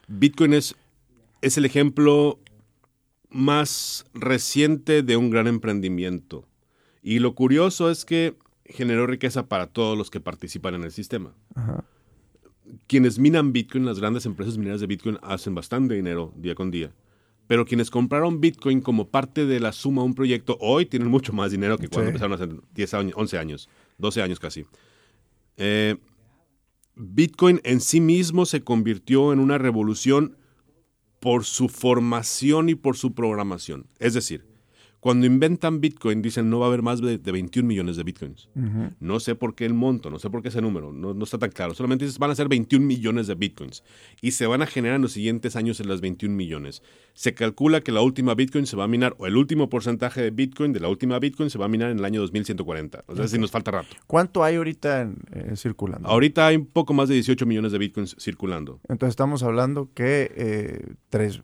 Bitcoin 0.08 0.54
es, 0.54 0.76
es 1.42 1.58
el 1.58 1.66
ejemplo 1.66 2.40
más 3.30 4.06
reciente 4.14 5.04
de 5.04 5.18
un 5.18 5.30
gran 5.30 5.48
emprendimiento. 5.48 6.48
Y 7.04 7.20
lo 7.20 7.36
curioso 7.36 7.92
es 7.92 8.06
que 8.06 8.38
generó 8.64 9.06
riqueza 9.06 9.48
para 9.48 9.68
todos 9.68 9.98
los 9.98 10.10
que 10.10 10.22
participan 10.22 10.76
en 10.76 10.84
el 10.84 10.92
sistema. 10.92 11.34
Quienes 12.88 13.20
minan 13.20 13.52
Bitcoin, 13.52 13.86
las 13.86 14.00
grandes 14.00 14.26
empresas 14.26 14.58
mineras 14.58 14.80
de 14.80 14.88
Bitcoin, 14.88 15.18
hacen 15.24 15.54
bastante 15.56 15.94
dinero 15.96 16.32
día 16.38 16.56
con 16.56 16.72
día 16.72 16.94
pero 17.50 17.66
quienes 17.66 17.90
compraron 17.90 18.40
Bitcoin 18.40 18.80
como 18.80 19.10
parte 19.10 19.48
de 19.48 19.60
la 19.60 19.72
suma 19.72 20.04
de 20.04 20.10
un 20.10 20.14
proyecto 20.14 20.56
hoy 20.62 20.86
tienen 20.86 21.08
mucho 21.08 21.34
más 21.34 21.50
dinero 21.50 21.80
que 21.80 21.88
cuando 21.88 22.10
empezaron 22.10 22.34
hace 22.34 22.48
10 22.76 22.94
años, 22.94 23.14
11 23.18 23.38
años, 23.40 23.70
12 23.98 24.22
años 24.22 24.40
casi. 24.40 24.68
Eh, 25.58 25.96
Bitcoin 26.94 27.60
en 27.64 27.82
sí 27.82 28.02
mismo 28.02 28.46
se 28.46 28.64
convirtió 28.64 29.34
en 29.34 29.40
una 29.40 29.58
revolución 29.58 30.38
por 31.20 31.44
su 31.44 31.70
formación 31.70 32.70
y 32.70 32.76
por 32.76 32.96
su 32.96 33.16
programación. 33.16 33.88
Es 33.98 34.14
decir, 34.14 34.46
Cuando 35.00 35.26
inventan 35.26 35.80
Bitcoin, 35.80 36.22
dicen 36.22 36.50
no 36.50 36.60
va 36.60 36.66
a 36.66 36.70
haber 36.70 36.82
más 36.82 37.02
de, 37.02 37.18
21 37.18 37.68
millones 37.68 37.96
de 37.96 38.04
Bitcoins. 38.04 38.50
No 39.00 39.20
sé 39.20 39.36
por 39.36 39.56
qué 39.56 39.66
el 39.66 39.74
monto, 39.74 40.10
no 40.10 40.20
sé 40.20 40.30
por 40.30 40.42
qué 40.42 40.50
ese 40.50 40.62
número, 40.62 40.92
no, 40.92 41.14
no 41.14 41.24
está 41.24 41.38
tan 41.38 41.52
claro. 41.52 41.74
Solamente 41.74 42.06
dicen 42.06 42.20
van 42.20 42.32
a 42.32 42.36
ser 42.36 42.50
21 42.50 42.86
millones 42.86 43.28
de 43.28 43.36
Bitcoins 43.36 43.84
y 44.22 44.32
se 44.32 44.46
van 44.48 44.62
a 44.62 44.66
generar 44.66 44.98
en 44.98 45.02
los 45.02 45.14
siguientes 45.14 45.56
años 45.56 45.80
en 45.80 45.88
las 45.88 46.02
21 46.02 46.36
millones. 46.36 46.84
Se 47.14 47.34
calcula 47.34 47.82
que 47.82 47.92
la 47.92 48.02
última 48.02 48.36
Bitcoin 48.36 48.66
se 48.66 48.76
va 48.76 48.86
a 48.86 48.88
minar, 48.88 49.16
o 49.20 49.28
el 49.28 49.38
último 49.38 49.70
porcentaje 49.70 50.22
de 50.22 50.32
Bitcoin 50.32 50.74
de 50.74 50.80
la 50.80 50.90
última 50.90 51.20
Bitcoin 51.20 51.50
se 51.50 51.58
va 51.58 51.66
a 51.66 51.70
minar 51.70 51.92
en 51.92 52.00
el 52.00 52.06
año 52.06 52.22
2140. 52.22 53.04
O 53.08 53.16
sea, 53.16 53.28
si 53.28 53.38
nos 53.38 53.52
falta 53.52 53.72
rato. 53.72 53.96
¿Cuánto 54.08 54.44
hay 54.44 54.56
ahorita 54.56 55.10
eh, 55.32 55.54
circulando? 55.56 56.08
Ahorita 56.10 56.48
hay 56.48 56.58
un 56.58 56.66
poco 56.66 56.94
más 56.94 57.10
de 57.10 57.16
18 57.16 57.46
millones 57.46 57.72
de 57.72 57.78
Bitcoins 57.78 58.16
circulando. 58.20 58.80
Entonces 58.88 59.12
estamos 59.12 59.44
hablando 59.44 59.90
que 59.94 60.32
eh, 60.36 60.94
tres, 61.10 61.42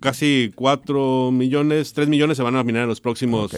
casi 0.00 0.52
4 0.54 1.30
millones, 1.32 1.92
3 1.92 2.08
millones 2.08 2.36
se 2.36 2.42
van 2.42 2.56
a 2.56 2.64
minar 2.64 2.82
en 2.82 2.88
los 2.88 3.00
próximos 3.00 3.56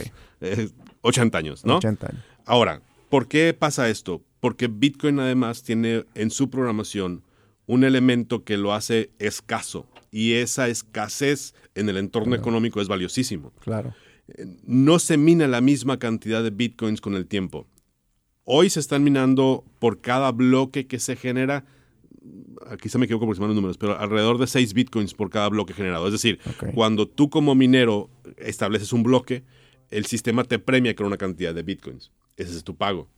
80 1.03 1.37
eh, 1.37 1.39
años, 1.39 1.65
¿no? 1.65 1.77
80 1.77 2.07
años. 2.09 2.23
Ahora, 2.45 2.83
¿por 3.09 3.29
qué 3.29 3.55
pasa 3.55 3.89
esto? 3.89 4.23
Porque 4.41 4.69
Bitcoin 4.69 5.19
además 5.21 5.63
tiene 5.63 6.05
en 6.15 6.31
su 6.31 6.51
programación 6.51 7.23
un 7.67 7.85
elemento 7.85 8.45
que 8.45 8.57
lo 8.57 8.73
hace 8.73 9.11
escaso 9.19 9.87
y 10.11 10.35
esa 10.35 10.69
escasez 10.69 11.55
en 11.75 11.89
el 11.89 11.97
entorno 11.99 12.35
económico 12.35 12.81
es 12.81 12.89
valiosísimo. 12.89 13.53
Claro. 13.61 13.95
Eh, 14.29 14.47
no 14.65 14.99
se 14.99 15.17
mina 15.17 15.47
la 15.47 15.61
misma 15.61 15.99
cantidad 15.99 16.43
de 16.43 16.51
bitcoins 16.51 17.01
con 17.01 17.15
el 17.15 17.27
tiempo. 17.27 17.67
Hoy 18.45 18.71
se 18.71 18.81
están 18.81 19.05
minando 19.05 19.65
por 19.79 20.01
cada 20.01 20.33
bloque 20.33 20.87
que 20.87 20.99
se 20.99 21.17
genera 21.17 21.67
aquí 22.71 22.89
se 22.89 22.99
me 22.99 23.05
equivoco 23.05 23.27
por 23.27 23.39
los 23.39 23.55
números, 23.55 23.79
pero 23.79 23.99
alrededor 23.99 24.39
de 24.39 24.47
6 24.47 24.75
bitcoins 24.75 25.15
por 25.15 25.31
cada 25.31 25.49
bloque 25.49 25.75
generado. 25.75 26.07
Es 26.07 26.13
decir, 26.13 26.39
cuando 26.75 27.07
tú 27.09 27.31
como 27.31 27.55
minero 27.55 28.11
estableces 28.37 28.93
un 28.93 29.03
bloque, 29.03 29.45
el 29.91 30.07
sistema 30.07 30.45
te 30.45 30.59
premia 30.59 30.95
con 30.95 31.07
una 31.07 31.17
cantidad 31.17 31.55
de 31.55 31.63
bitcoins. 31.63 32.11
Ese 32.37 32.57
es 32.57 32.65
tu 32.65 32.77
pago. 32.77 33.09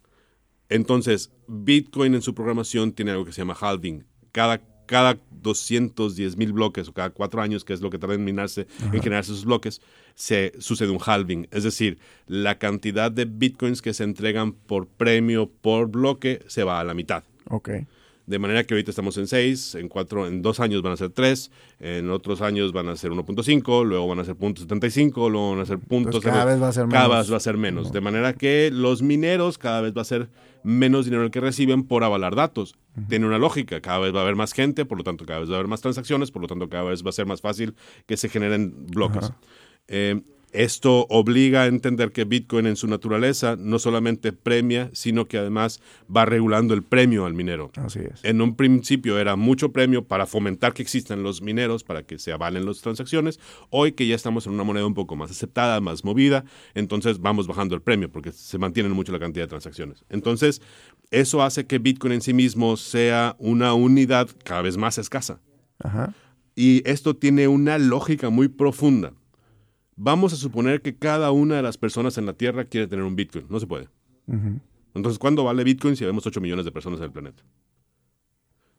Entonces, 0.68 1.30
Bitcoin 1.48 2.14
en 2.14 2.22
su 2.22 2.34
programación 2.34 2.92
tiene 2.92 3.10
algo 3.10 3.24
que 3.24 3.32
se 3.32 3.40
llama 3.40 3.56
halving. 3.60 4.04
Cada, 4.30 4.62
cada 4.86 5.18
210 5.30 6.36
mil 6.36 6.52
bloques 6.52 6.88
o 6.88 6.94
cada 6.94 7.10
cuatro 7.10 7.42
años, 7.42 7.64
que 7.64 7.72
es 7.72 7.80
lo 7.80 7.90
que 7.90 7.98
tarda 7.98 8.14
en 8.14 8.24
minarse, 8.24 8.68
en 8.80 9.02
generarse 9.02 9.32
esos 9.32 9.44
bloques, 9.44 9.82
se 10.14 10.52
sucede 10.60 10.90
un 10.90 11.00
halving. 11.04 11.48
Es 11.50 11.64
decir, 11.64 11.98
la 12.26 12.58
cantidad 12.58 13.10
de 13.10 13.24
bitcoins 13.24 13.82
que 13.82 13.92
se 13.92 14.04
entregan 14.04 14.52
por 14.52 14.86
premio 14.86 15.50
por 15.50 15.88
bloque 15.88 16.40
se 16.46 16.62
va 16.62 16.78
a 16.78 16.84
la 16.84 16.94
mitad. 16.94 17.24
Okay. 17.48 17.86
De 18.30 18.38
manera 18.38 18.62
que 18.62 18.74
ahorita 18.74 18.92
estamos 18.92 19.18
en 19.18 19.26
6, 19.26 19.74
en 19.74 19.88
cuatro, 19.88 20.24
en 20.28 20.40
dos 20.40 20.60
años 20.60 20.82
van 20.82 20.92
a 20.92 20.96
ser 20.96 21.10
3, 21.10 21.50
en 21.80 22.10
otros 22.10 22.42
años 22.42 22.72
van 22.72 22.88
a 22.88 22.94
ser 22.94 23.10
1.5, 23.10 23.84
luego 23.84 24.06
van 24.06 24.20
a 24.20 24.24
ser 24.24 24.36
.75, 24.36 25.28
luego 25.28 25.50
van 25.50 25.58
a 25.58 25.66
ser 25.66 25.80
puntos. 25.80 26.22
cada 26.22 26.44
vez 26.44 26.62
va 26.62 26.68
a 26.68 26.72
ser 26.72 26.86
menos. 26.86 27.02
Cada 27.02 27.18
vez 27.18 27.32
va 27.32 27.36
a 27.36 27.40
ser 27.40 27.56
menos. 27.56 27.90
De 27.90 28.00
manera 28.00 28.34
que 28.34 28.70
los 28.72 29.02
mineros 29.02 29.58
cada 29.58 29.80
vez 29.80 29.96
va 29.96 30.02
a 30.02 30.04
ser 30.04 30.28
menos 30.62 31.06
dinero 31.06 31.24
el 31.24 31.32
que 31.32 31.40
reciben 31.40 31.82
por 31.82 32.04
avalar 32.04 32.36
datos. 32.36 32.76
Tiene 33.08 33.26
una 33.26 33.38
lógica, 33.38 33.80
cada 33.80 33.98
vez 33.98 34.14
va 34.14 34.20
a 34.20 34.22
haber 34.22 34.36
más 34.36 34.52
gente, 34.52 34.84
por 34.84 34.96
lo 34.96 35.02
tanto 35.02 35.26
cada 35.26 35.40
vez 35.40 35.50
va 35.50 35.54
a 35.54 35.56
haber 35.56 35.68
más 35.68 35.80
transacciones, 35.80 36.30
por 36.30 36.40
lo 36.40 36.46
tanto 36.46 36.68
cada 36.68 36.84
vez 36.84 37.04
va 37.04 37.10
a 37.10 37.12
ser 37.12 37.26
más 37.26 37.40
fácil 37.40 37.74
que 38.06 38.16
se 38.16 38.28
generen 38.28 38.86
bloques. 38.86 39.32
Esto 40.52 41.06
obliga 41.08 41.62
a 41.62 41.66
entender 41.66 42.10
que 42.10 42.24
Bitcoin 42.24 42.66
en 42.66 42.74
su 42.74 42.88
naturaleza 42.88 43.54
no 43.56 43.78
solamente 43.78 44.32
premia, 44.32 44.90
sino 44.92 45.26
que 45.26 45.38
además 45.38 45.80
va 46.14 46.24
regulando 46.24 46.74
el 46.74 46.82
premio 46.82 47.24
al 47.24 47.34
minero. 47.34 47.70
Así 47.76 48.00
es. 48.00 48.24
En 48.24 48.40
un 48.40 48.56
principio 48.56 49.18
era 49.18 49.36
mucho 49.36 49.72
premio 49.72 50.04
para 50.04 50.26
fomentar 50.26 50.74
que 50.74 50.82
existan 50.82 51.22
los 51.22 51.40
mineros, 51.40 51.84
para 51.84 52.02
que 52.02 52.18
se 52.18 52.32
avalen 52.32 52.66
las 52.66 52.80
transacciones. 52.80 53.38
Hoy 53.70 53.92
que 53.92 54.06
ya 54.06 54.16
estamos 54.16 54.46
en 54.46 54.54
una 54.54 54.64
moneda 54.64 54.86
un 54.86 54.94
poco 54.94 55.14
más 55.14 55.30
aceptada, 55.30 55.80
más 55.80 56.04
movida, 56.04 56.44
entonces 56.74 57.20
vamos 57.20 57.46
bajando 57.46 57.76
el 57.76 57.82
premio 57.82 58.10
porque 58.10 58.32
se 58.32 58.58
mantiene 58.58 58.88
mucho 58.88 59.12
la 59.12 59.20
cantidad 59.20 59.44
de 59.44 59.48
transacciones. 59.48 60.04
Entonces, 60.08 60.60
eso 61.12 61.42
hace 61.42 61.66
que 61.66 61.78
Bitcoin 61.78 62.14
en 62.14 62.22
sí 62.22 62.34
mismo 62.34 62.76
sea 62.76 63.36
una 63.38 63.74
unidad 63.74 64.28
cada 64.42 64.62
vez 64.62 64.76
más 64.76 64.98
escasa. 64.98 65.40
Ajá. 65.78 66.12
Y 66.56 66.82
esto 66.84 67.14
tiene 67.14 67.46
una 67.46 67.78
lógica 67.78 68.30
muy 68.30 68.48
profunda 68.48 69.12
Vamos 70.02 70.32
a 70.32 70.36
suponer 70.36 70.80
que 70.80 70.96
cada 70.96 71.30
una 71.30 71.56
de 71.56 71.62
las 71.62 71.76
personas 71.76 72.16
en 72.16 72.24
la 72.24 72.32
Tierra 72.32 72.64
quiere 72.64 72.86
tener 72.86 73.04
un 73.04 73.16
Bitcoin. 73.16 73.44
No 73.50 73.60
se 73.60 73.66
puede. 73.66 73.88
Entonces, 74.94 75.18
¿cuándo 75.18 75.44
vale 75.44 75.62
Bitcoin 75.62 75.94
si 75.94 76.06
vemos 76.06 76.26
8 76.26 76.40
millones 76.40 76.64
de 76.64 76.72
personas 76.72 77.00
en 77.00 77.04
el 77.04 77.12
planeta? 77.12 77.42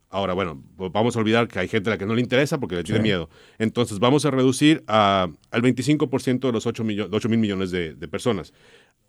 Ahora, 0.10 0.34
bueno, 0.34 0.64
pues 0.76 0.92
vamos 0.92 1.16
a 1.16 1.20
olvidar 1.20 1.48
que 1.48 1.60
hay 1.60 1.68
gente 1.68 1.92
a 1.92 1.94
la 1.94 1.98
que 2.00 2.08
no 2.08 2.16
le 2.16 2.22
interesa 2.22 2.60
porque 2.60 2.76
le 2.76 2.84
tiene 2.84 3.02
miedo. 3.02 3.30
Entonces, 3.60 4.00
vamos 4.00 4.26
a 4.26 4.32
reducir 4.32 4.84
al 4.88 5.38
25% 5.52 6.40
de 6.40 6.52
los 6.52 6.66
8, 6.66 6.84
mil 6.84 7.38
millones 7.38 7.70
de, 7.70 7.94
de, 7.94 8.08
personas. 8.08 8.52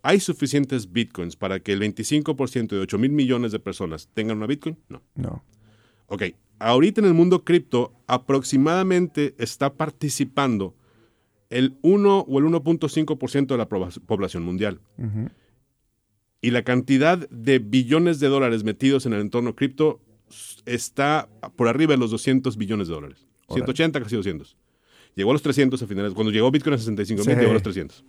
¿Hay 0.03 0.21
suficientes 0.21 0.93
bitcoins 0.93 1.35
para 1.35 1.61
que 1.61 1.73
el 1.73 1.81
25% 1.81 2.69
de 2.69 2.79
8 2.79 2.99
mil 2.99 3.13
millones 3.13 3.53
de 3.53 3.59
personas 3.59 4.11
tengan 4.13 4.37
una 4.37 4.47
bitcoin? 4.47 4.77
No. 4.91 5.01
No. 5.15 5.43
Ok, 6.09 6.25
ahorita 6.59 7.01
en 7.01 7.07
el 7.07 7.15
mundo 7.15 7.43
cripto 7.43 7.95
aproximadamente 8.07 9.35
está 9.39 9.73
participando 9.73 10.75
el 11.53 11.77
1 11.83 12.21
o 12.21 12.39
el 12.39 12.45
1.5% 12.47 13.47
de 13.47 13.57
la 13.57 13.69
población 13.69 14.43
mundial. 14.43 14.81
Y 16.41 16.51
la 16.51 16.63
cantidad 16.63 17.29
de 17.29 17.59
billones 17.61 18.19
de 18.19 18.29
dólares 18.29 18.65
metidos 18.65 19.07
en 19.07 19.13
el 19.13 19.21
entorno 19.21 19.55
cripto 19.55 20.01
está 20.67 21.29
por 21.57 21.69
arriba 21.69 21.93
de 21.93 21.99
los 21.99 22.11
200 22.11 22.57
billones 22.57 22.89
de 22.89 22.95
dólares. 22.95 23.27
180, 23.49 24.01
casi 24.01 24.17
200. 24.17 24.57
Llegó 25.15 25.31
a 25.31 25.35
los 25.35 25.43
300 25.43 25.83
a 25.83 25.87
finales. 25.87 26.15
Cuando 26.15 26.33
llegó 26.33 26.51
Bitcoin 26.51 26.75
a 26.75 26.79
65 26.79 27.25
mil, 27.25 27.37
llegó 27.37 27.51
a 27.51 27.55
los 27.55 27.63
300. 27.63 28.05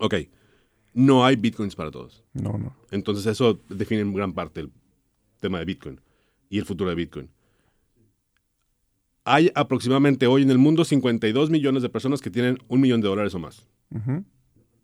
Ok. 0.00 0.14
No 0.94 1.24
hay 1.24 1.36
Bitcoins 1.36 1.76
para 1.76 1.90
todos. 1.90 2.24
No, 2.34 2.58
no. 2.58 2.76
Entonces 2.90 3.24
eso 3.26 3.60
define 3.68 4.02
en 4.02 4.12
gran 4.12 4.32
parte 4.32 4.60
el 4.60 4.70
tema 5.40 5.58
de 5.58 5.64
Bitcoin 5.64 6.00
y 6.50 6.58
el 6.58 6.64
futuro 6.64 6.90
de 6.90 6.96
Bitcoin. 6.96 7.30
Hay 9.24 9.50
aproximadamente 9.54 10.26
hoy 10.26 10.42
en 10.42 10.50
el 10.50 10.58
mundo 10.58 10.84
52 10.84 11.50
millones 11.50 11.82
de 11.82 11.88
personas 11.88 12.20
que 12.20 12.30
tienen 12.30 12.58
un 12.68 12.80
millón 12.80 13.00
de 13.00 13.08
dólares 13.08 13.34
o 13.34 13.38
más. 13.38 13.68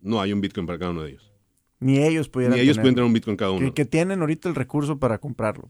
No 0.01 0.21
hay 0.21 0.31
un 0.31 0.41
Bitcoin 0.41 0.65
para 0.65 0.79
cada 0.79 0.91
uno 0.91 1.03
de 1.03 1.11
ellos. 1.11 1.33
Ni 1.79 1.97
ellos 1.99 2.29
pudieran 2.29 2.55
Ni 2.55 2.61
ellos 2.61 2.77
pueden 2.77 2.95
tener 2.95 3.05
un 3.05 3.13
Bitcoin 3.13 3.37
cada 3.37 3.51
uno. 3.51 3.73
Que, 3.73 3.85
tienen 3.85 4.21
ahorita 4.21 4.49
el 4.49 4.55
recurso 4.55 4.99
para 4.99 5.17
comprarlo. 5.17 5.69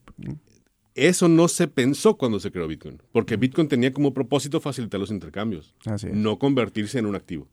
Eso 0.96 1.28
no 1.28 1.48
se 1.48 1.68
pensó 1.68 2.18
cuando 2.18 2.40
se 2.40 2.52
creó 2.52 2.68
Bitcoin, 2.68 3.02
porque 3.12 3.38
Bitcoin 3.38 3.68
tenía 3.68 3.94
como 3.94 4.14
propósito 4.14 4.60
facilitar 4.60 5.00
los 5.00 5.12
intercambios, 5.12 5.76
no 6.12 6.38
convertirse 6.38 7.00
en 7.00 7.06
un 7.06 7.16
activo. 7.16 7.48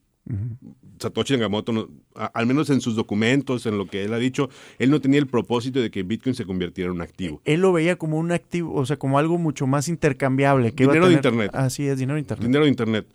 Satoshi 0.99 1.35
Nakamoto, 1.35 1.89
al 2.15 2.47
menos 2.47 2.71
en 2.71 2.81
sus 2.81 2.97
documentos, 2.97 3.67
en 3.67 3.79
lo 3.79 3.87
que 3.87 4.05
él 4.05 4.15
ha 4.15 4.19
dicho, 4.19 4.49
él 4.79 4.91
no 4.91 5.01
tenía 5.01 5.21
el 5.21 5.27
propósito 5.27 5.81
de 5.81 5.91
que 5.91 6.03
Bitcoin 6.03 6.35
se 6.35 6.45
convirtiera 6.45 6.91
en 6.91 6.97
un 6.97 7.03
activo. 7.03 7.41
Él 7.45 7.61
lo 7.61 7.73
veía 7.73 7.97
como 7.97 8.19
un 8.19 8.33
activo, 8.33 8.75
o 8.75 8.87
sea, 8.87 8.99
como 8.99 9.19
algo 9.19 9.39
mucho 9.39 9.67
más 9.67 9.89
intercambiable. 9.89 10.73
Que 10.73 10.85
dinero 10.85 11.09
de 11.09 11.15
Internet. 11.15 11.51
Así 11.55 11.87
es, 11.87 11.99
dinero 11.99 12.15
de 12.15 12.21
Internet. 12.21 12.47
Dinero 12.47 12.65
de 12.65 12.71
Internet. 12.71 13.07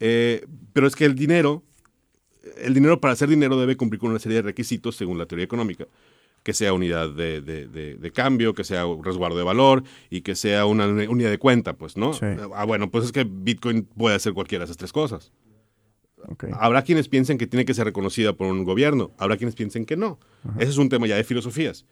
Eh, 0.00 0.46
pero 0.72 0.86
es 0.86 0.96
que 0.96 1.04
el 1.04 1.14
dinero, 1.14 1.62
el 2.58 2.74
dinero 2.74 3.00
para 3.00 3.12
hacer 3.12 3.28
dinero 3.28 3.58
debe 3.58 3.76
cumplir 3.76 4.00
con 4.00 4.10
una 4.10 4.18
serie 4.18 4.36
de 4.36 4.42
requisitos 4.42 4.96
según 4.96 5.18
la 5.18 5.26
teoría 5.26 5.44
económica 5.44 5.86
que 6.42 6.54
sea 6.54 6.72
unidad 6.72 7.10
de, 7.10 8.12
cambio, 8.14 8.54
que 8.54 8.64
sea 8.64 8.84
resguardo 9.02 9.36
de 9.36 9.44
valor 9.44 9.82
y 10.08 10.22
que 10.22 10.34
sea 10.34 10.64
una 10.64 10.86
unidad 10.86 11.28
de 11.28 11.38
cuenta, 11.38 11.74
pues, 11.74 11.96
¿no? 11.96 12.12
Ah, 12.54 12.64
bueno, 12.64 12.90
pues 12.90 13.04
es 13.04 13.12
que 13.12 13.24
Bitcoin 13.24 13.82
puede 13.82 14.16
hacer 14.16 14.32
cualquiera 14.32 14.62
de 14.62 14.66
esas 14.66 14.78
tres 14.78 14.92
cosas. 14.92 15.30
Habrá 16.52 16.82
quienes 16.82 17.08
piensen 17.08 17.38
que 17.38 17.46
tiene 17.46 17.64
que 17.64 17.74
ser 17.74 17.84
reconocida 17.84 18.32
por 18.32 18.46
un 18.46 18.64
gobierno, 18.64 19.12
habrá 19.18 19.36
quienes 19.36 19.54
piensen 19.54 19.84
que 19.84 19.96
no. 19.96 20.18
Ese 20.58 20.70
es 20.70 20.78
un 20.78 20.88
tema 20.88 21.06
ya 21.06 21.16
de 21.16 21.24
filosofías. 21.24 21.84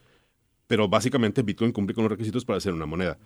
Pero 0.66 0.88
básicamente 0.88 1.42
Bitcoin 1.42 1.72
cumple 1.72 1.94
con 1.94 2.04
los 2.04 2.10
requisitos 2.10 2.44
para 2.44 2.60
ser 2.60 2.72
una 2.72 2.86
moneda 2.86 3.18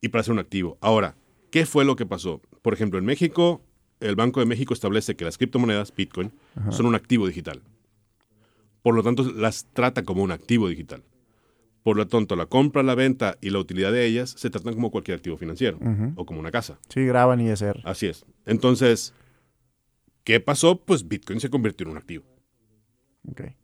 y 0.00 0.08
para 0.08 0.24
ser 0.24 0.32
un 0.32 0.40
activo. 0.40 0.78
Ahora, 0.80 1.14
¿qué 1.50 1.64
fue 1.64 1.84
lo 1.84 1.96
que 1.96 2.06
pasó? 2.06 2.40
Por 2.60 2.74
ejemplo, 2.74 2.98
en 2.98 3.04
México, 3.04 3.62
el 4.00 4.16
Banco 4.16 4.40
de 4.40 4.46
México 4.46 4.74
establece 4.74 5.14
que 5.14 5.24
las 5.24 5.38
criptomonedas, 5.38 5.94
Bitcoin, 5.94 6.32
son 6.70 6.86
un 6.86 6.94
activo 6.94 7.26
digital. 7.26 7.62
Por 8.82 8.96
lo 8.96 9.02
tanto, 9.02 9.30
las 9.30 9.66
trata 9.72 10.02
como 10.02 10.22
un 10.22 10.32
activo 10.32 10.68
digital. 10.68 11.04
Por 11.84 11.96
lo 11.96 12.06
tanto, 12.06 12.36
la 12.36 12.46
compra, 12.46 12.82
la 12.82 12.94
venta 12.94 13.38
y 13.40 13.50
la 13.50 13.58
utilidad 13.58 13.92
de 13.92 14.04
ellas 14.06 14.34
se 14.36 14.50
tratan 14.50 14.74
como 14.74 14.90
cualquier 14.90 15.16
activo 15.16 15.36
financiero 15.36 15.78
o 16.16 16.26
como 16.26 16.40
una 16.40 16.50
casa. 16.50 16.78
Sí, 16.88 17.04
graban 17.04 17.40
y 17.40 17.50
hacer. 17.50 17.80
Así 17.84 18.06
es. 18.06 18.24
Entonces, 18.46 19.14
¿Qué 20.24 20.40
pasó? 20.40 20.80
Pues 20.80 21.08
Bitcoin 21.08 21.40
se 21.40 21.50
convirtió 21.50 21.84
en 21.84 21.92
un 21.92 21.98
activo. 21.98 22.24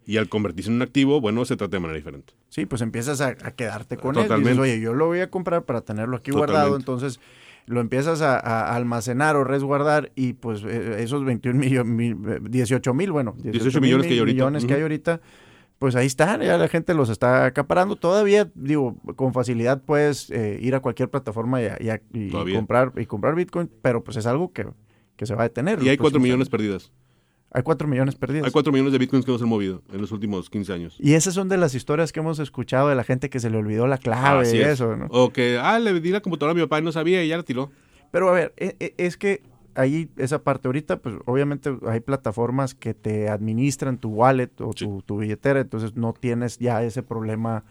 Y 0.07 0.17
al 0.19 0.29
convertirse 0.29 0.71
en 0.71 0.77
un 0.77 0.83
activo, 0.83 1.21
bueno, 1.21 1.45
se 1.45 1.57
trata 1.57 1.77
de 1.77 1.81
manera 1.81 1.97
diferente. 1.97 2.33
Sí, 2.49 2.65
pues 2.65 2.81
empiezas 2.81 3.21
a, 3.21 3.35
quedarte 3.35 3.97
con 3.97 4.17
él. 4.17 4.29
Dices, 4.39 4.59
Oye, 4.59 4.81
yo 4.81 4.95
lo 4.95 5.07
voy 5.07 5.21
a 5.21 5.31
comprar 5.31 5.65
para 5.65 5.81
tenerlo 5.81 6.17
aquí 6.17 6.31
guardado, 6.31 6.77
entonces 6.77 7.21
lo 7.67 7.81
empiezas 7.81 8.23
a, 8.23 8.75
almacenar 8.75 9.37
o 9.37 9.45
resguardar 9.45 10.11
y 10.15 10.35
pues 10.35 10.63
eh, 10.65 11.03
esos 11.03 11.25
21 11.25 11.59
millones, 11.59 12.41
18 12.51 12.95
mil, 12.95 13.13
bueno, 13.13 13.35
18, 13.37 13.81
millones, 13.81 14.07
que, 14.07 14.13
hay 14.13 14.19
ahorita. 14.21 14.35
millones 14.35 14.65
que 14.65 14.75
hay 14.75 14.83
ahorita, 14.83 15.21
pues 15.79 15.95
ahí 15.97 16.07
están, 16.07 16.41
ya 16.41 16.57
la 16.57 16.69
gente 16.69 16.95
los 16.95 17.11
está 17.11 17.45
acaparando. 17.45 17.97
Todavía, 17.97 18.51
digo, 18.55 18.97
con 19.17 19.35
facilidad 19.35 19.83
puedes 19.83 20.31
eh, 20.31 20.59
ir 20.63 20.77
a 20.77 20.81
cualquier 20.81 21.11
plataforma 21.11 21.61
y, 21.61 22.31
comprar, 22.31 22.93
y 22.97 23.07
comprar 23.07 23.35
Bitcoin, 23.35 23.69
pero 23.83 24.03
pues 24.03 24.17
es 24.17 24.27
algo 24.27 24.53
que 24.53 24.67
que 25.19 25.27
se 25.27 25.35
va 25.35 25.43
a 25.43 25.49
detener. 25.49 25.83
Y 25.83 25.91
hay 25.91 25.99
4 25.99 26.19
millones 26.19 26.49
perdidas. 26.49 26.91
Hay 27.51 27.63
4 27.63 27.89
millones 27.89 28.15
perdidos. 28.15 28.47
Hay 28.47 28.53
4 28.53 28.73
millones 28.73 28.93
de 28.93 28.99
bitcoins 28.99 29.25
que 29.27 29.33
no 29.33 29.39
se 29.39 29.45
han 29.45 29.51
movido 29.51 29.83
en 29.93 30.01
los 30.01 30.13
últimos 30.13 30.49
15 30.49 30.73
años. 30.73 30.97
Y 31.01 31.15
esas 31.15 31.35
son 31.35 31.49
de 31.49 31.57
las 31.57 31.75
historias 31.75 32.13
que 32.13 32.21
hemos 32.21 32.39
escuchado 32.39 32.89
de 32.89 32.95
la 32.95 33.05
gente 33.05 33.29
que 33.31 33.41
se 33.41 33.51
le 33.51 33.57
olvidó 33.57 33.87
la 33.87 33.99
clave 33.99 34.43
Así 34.43 34.57
y 34.57 34.61
es. 34.61 34.69
eso, 34.69 34.97
¿no? 34.97 35.07
O 35.11 35.33
que, 35.33 35.59
ah, 35.61 35.79
le 35.79 35.99
di 36.01 36.11
la 36.11 36.21
computadora 36.21 36.53
a 36.53 36.55
mi 36.55 36.61
papá 36.63 36.79
y 36.79 36.83
no 36.83 36.93
sabía 36.93 37.23
y 37.25 37.29
ya 37.29 37.37
la 37.37 37.43
tiró. 37.43 37.71
Pero 38.11 38.29
a 38.29 38.33
ver, 38.33 38.55
e- 38.59 38.77
e- 38.81 38.95
es 38.99 39.17
que 39.17 39.43
ahí 39.75 40.11
esa 40.19 40.43
parte 40.43 40.69
ahorita, 40.69 40.99
pues 40.99 41.17
obviamente 41.25 41.75
hay 41.89 42.01
plataformas 42.01 42.75
que 42.75 42.93
te 42.95 43.29
administran 43.29 43.97
tu 43.99 44.11
wallet 44.11 44.51
o 44.61 44.73
Sí. 44.77 44.85
tu, 44.85 45.03
tu 45.03 45.17
billetera, 45.19 45.61
entonces 45.61 45.97
no 45.97 46.13
tienes 46.13 46.59
ya 46.59 46.83
ese 46.83 47.03
problema 47.03 47.65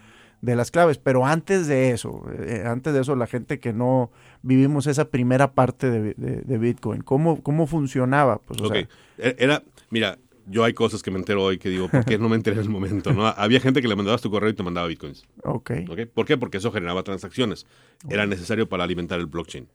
de 0.48 0.56
las 0.56 0.72
claves. 0.72 0.98
Pero 0.98 1.26
antes 1.26 1.68
de 1.68 1.92
eso, 1.92 2.24
eh, 2.40 2.64
antes 2.66 2.94
de 2.94 3.02
eso, 3.02 3.16
la 3.16 3.28
gente 3.28 3.60
que 3.60 3.74
no 3.74 4.10
vivimos 4.42 4.88
esa 4.88 5.06
primera 5.10 5.54
parte 5.54 5.90
de, 5.92 6.14
de- 6.16 6.42
de 6.42 6.58
Bitcoin, 6.58 7.02
¿cómo, 7.02 7.42
cómo 7.44 7.68
funcionaba? 7.68 8.40
Pues, 8.40 8.62
o 8.62 8.66
Ok. 8.66 8.74
sea, 8.74 8.88
E- 9.20 9.36
Era, 9.40 9.64
mira, 9.90 10.18
yo 10.50 10.64
hay 10.64 10.74
cosas 10.74 11.04
que 11.04 11.12
me 11.12 11.18
entero 11.20 11.44
hoy 11.44 11.58
que 11.58 11.70
digo, 11.70 11.90
¿por 11.90 12.06
qué 12.06 12.18
no 12.18 12.30
me 12.30 12.36
enteré 12.38 12.56
en 12.58 12.64
el 12.64 12.70
momento? 12.70 13.12
¿no? 13.14 13.28
Había 13.38 13.60
gente 13.60 13.82
que 13.82 13.88
le 13.88 13.96
mandabas 13.96 14.22
tu 14.22 14.32
correo 14.32 14.50
y 14.50 14.54
te 14.54 14.64
mandaba 14.64 14.88
bitcoins. 14.88 15.26
ok, 15.44 15.72
¿ok? 15.90 16.00
¿Por 16.14 16.26
qué? 16.26 16.38
Porque 16.38 16.58
eso 16.58 16.72
generaba 16.72 17.04
transacciones. 17.04 17.66
Era 18.10 18.26
necesario 18.26 18.70
para 18.70 18.84
alimentar 18.86 19.20
el 19.20 19.26
blockchain. 19.26 19.68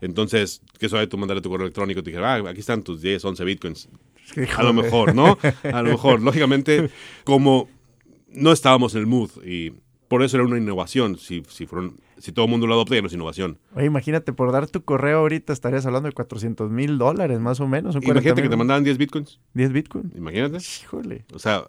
Entonces, 0.00 0.62
¿qué 0.78 0.88
suave 0.88 1.08
tú 1.08 1.18
mandarle 1.18 1.42
tu 1.42 1.48
correo 1.50 1.66
electrónico? 1.66 2.00
Te 2.02 2.10
dije, 2.10 2.22
ah, 2.24 2.36
aquí 2.48 2.60
están 2.60 2.82
tus 2.82 3.00
10, 3.02 3.24
11 3.24 3.44
bitcoins. 3.44 3.88
A 4.56 4.62
lo 4.62 4.72
mejor, 4.72 5.14
¿no? 5.14 5.38
A 5.72 5.82
lo 5.82 5.90
mejor. 5.90 6.20
Lógicamente, 6.28 6.88
como 7.24 7.68
no 8.28 8.52
estábamos 8.52 8.94
en 8.94 9.00
el 9.00 9.06
mood 9.06 9.30
y 9.44 9.72
por 10.08 10.22
eso 10.22 10.36
era 10.36 10.46
una 10.46 10.58
innovación. 10.58 11.18
Si, 11.18 11.42
si, 11.48 11.66
fueron, 11.66 11.98
si 12.18 12.32
todo 12.32 12.44
el 12.46 12.50
mundo 12.50 12.66
lo 12.66 12.74
adopta, 12.74 12.94
ya 12.94 13.00
no 13.00 13.08
es 13.08 13.12
innovación. 13.12 13.58
Oye, 13.74 13.86
imagínate, 13.86 14.32
por 14.32 14.52
dar 14.52 14.66
tu 14.66 14.84
correo 14.84 15.18
ahorita 15.18 15.52
estarías 15.52 15.86
hablando 15.86 16.08
de 16.08 16.12
400 16.14 16.70
mil 16.70 16.98
dólares 16.98 17.40
más 17.40 17.60
o 17.60 17.66
menos. 17.66 17.94
son 17.94 18.02
40 18.02 18.20
Imagínate 18.20 18.42
que 18.42 18.48
te 18.48 18.56
mandaban 18.56 18.84
10 18.84 18.98
bitcoins. 18.98 19.40
10 19.54 19.72
Bitcoin. 19.72 20.12
Imagínate. 20.16 20.58
Híjole. 20.58 21.24
O 21.32 21.38
sea, 21.38 21.64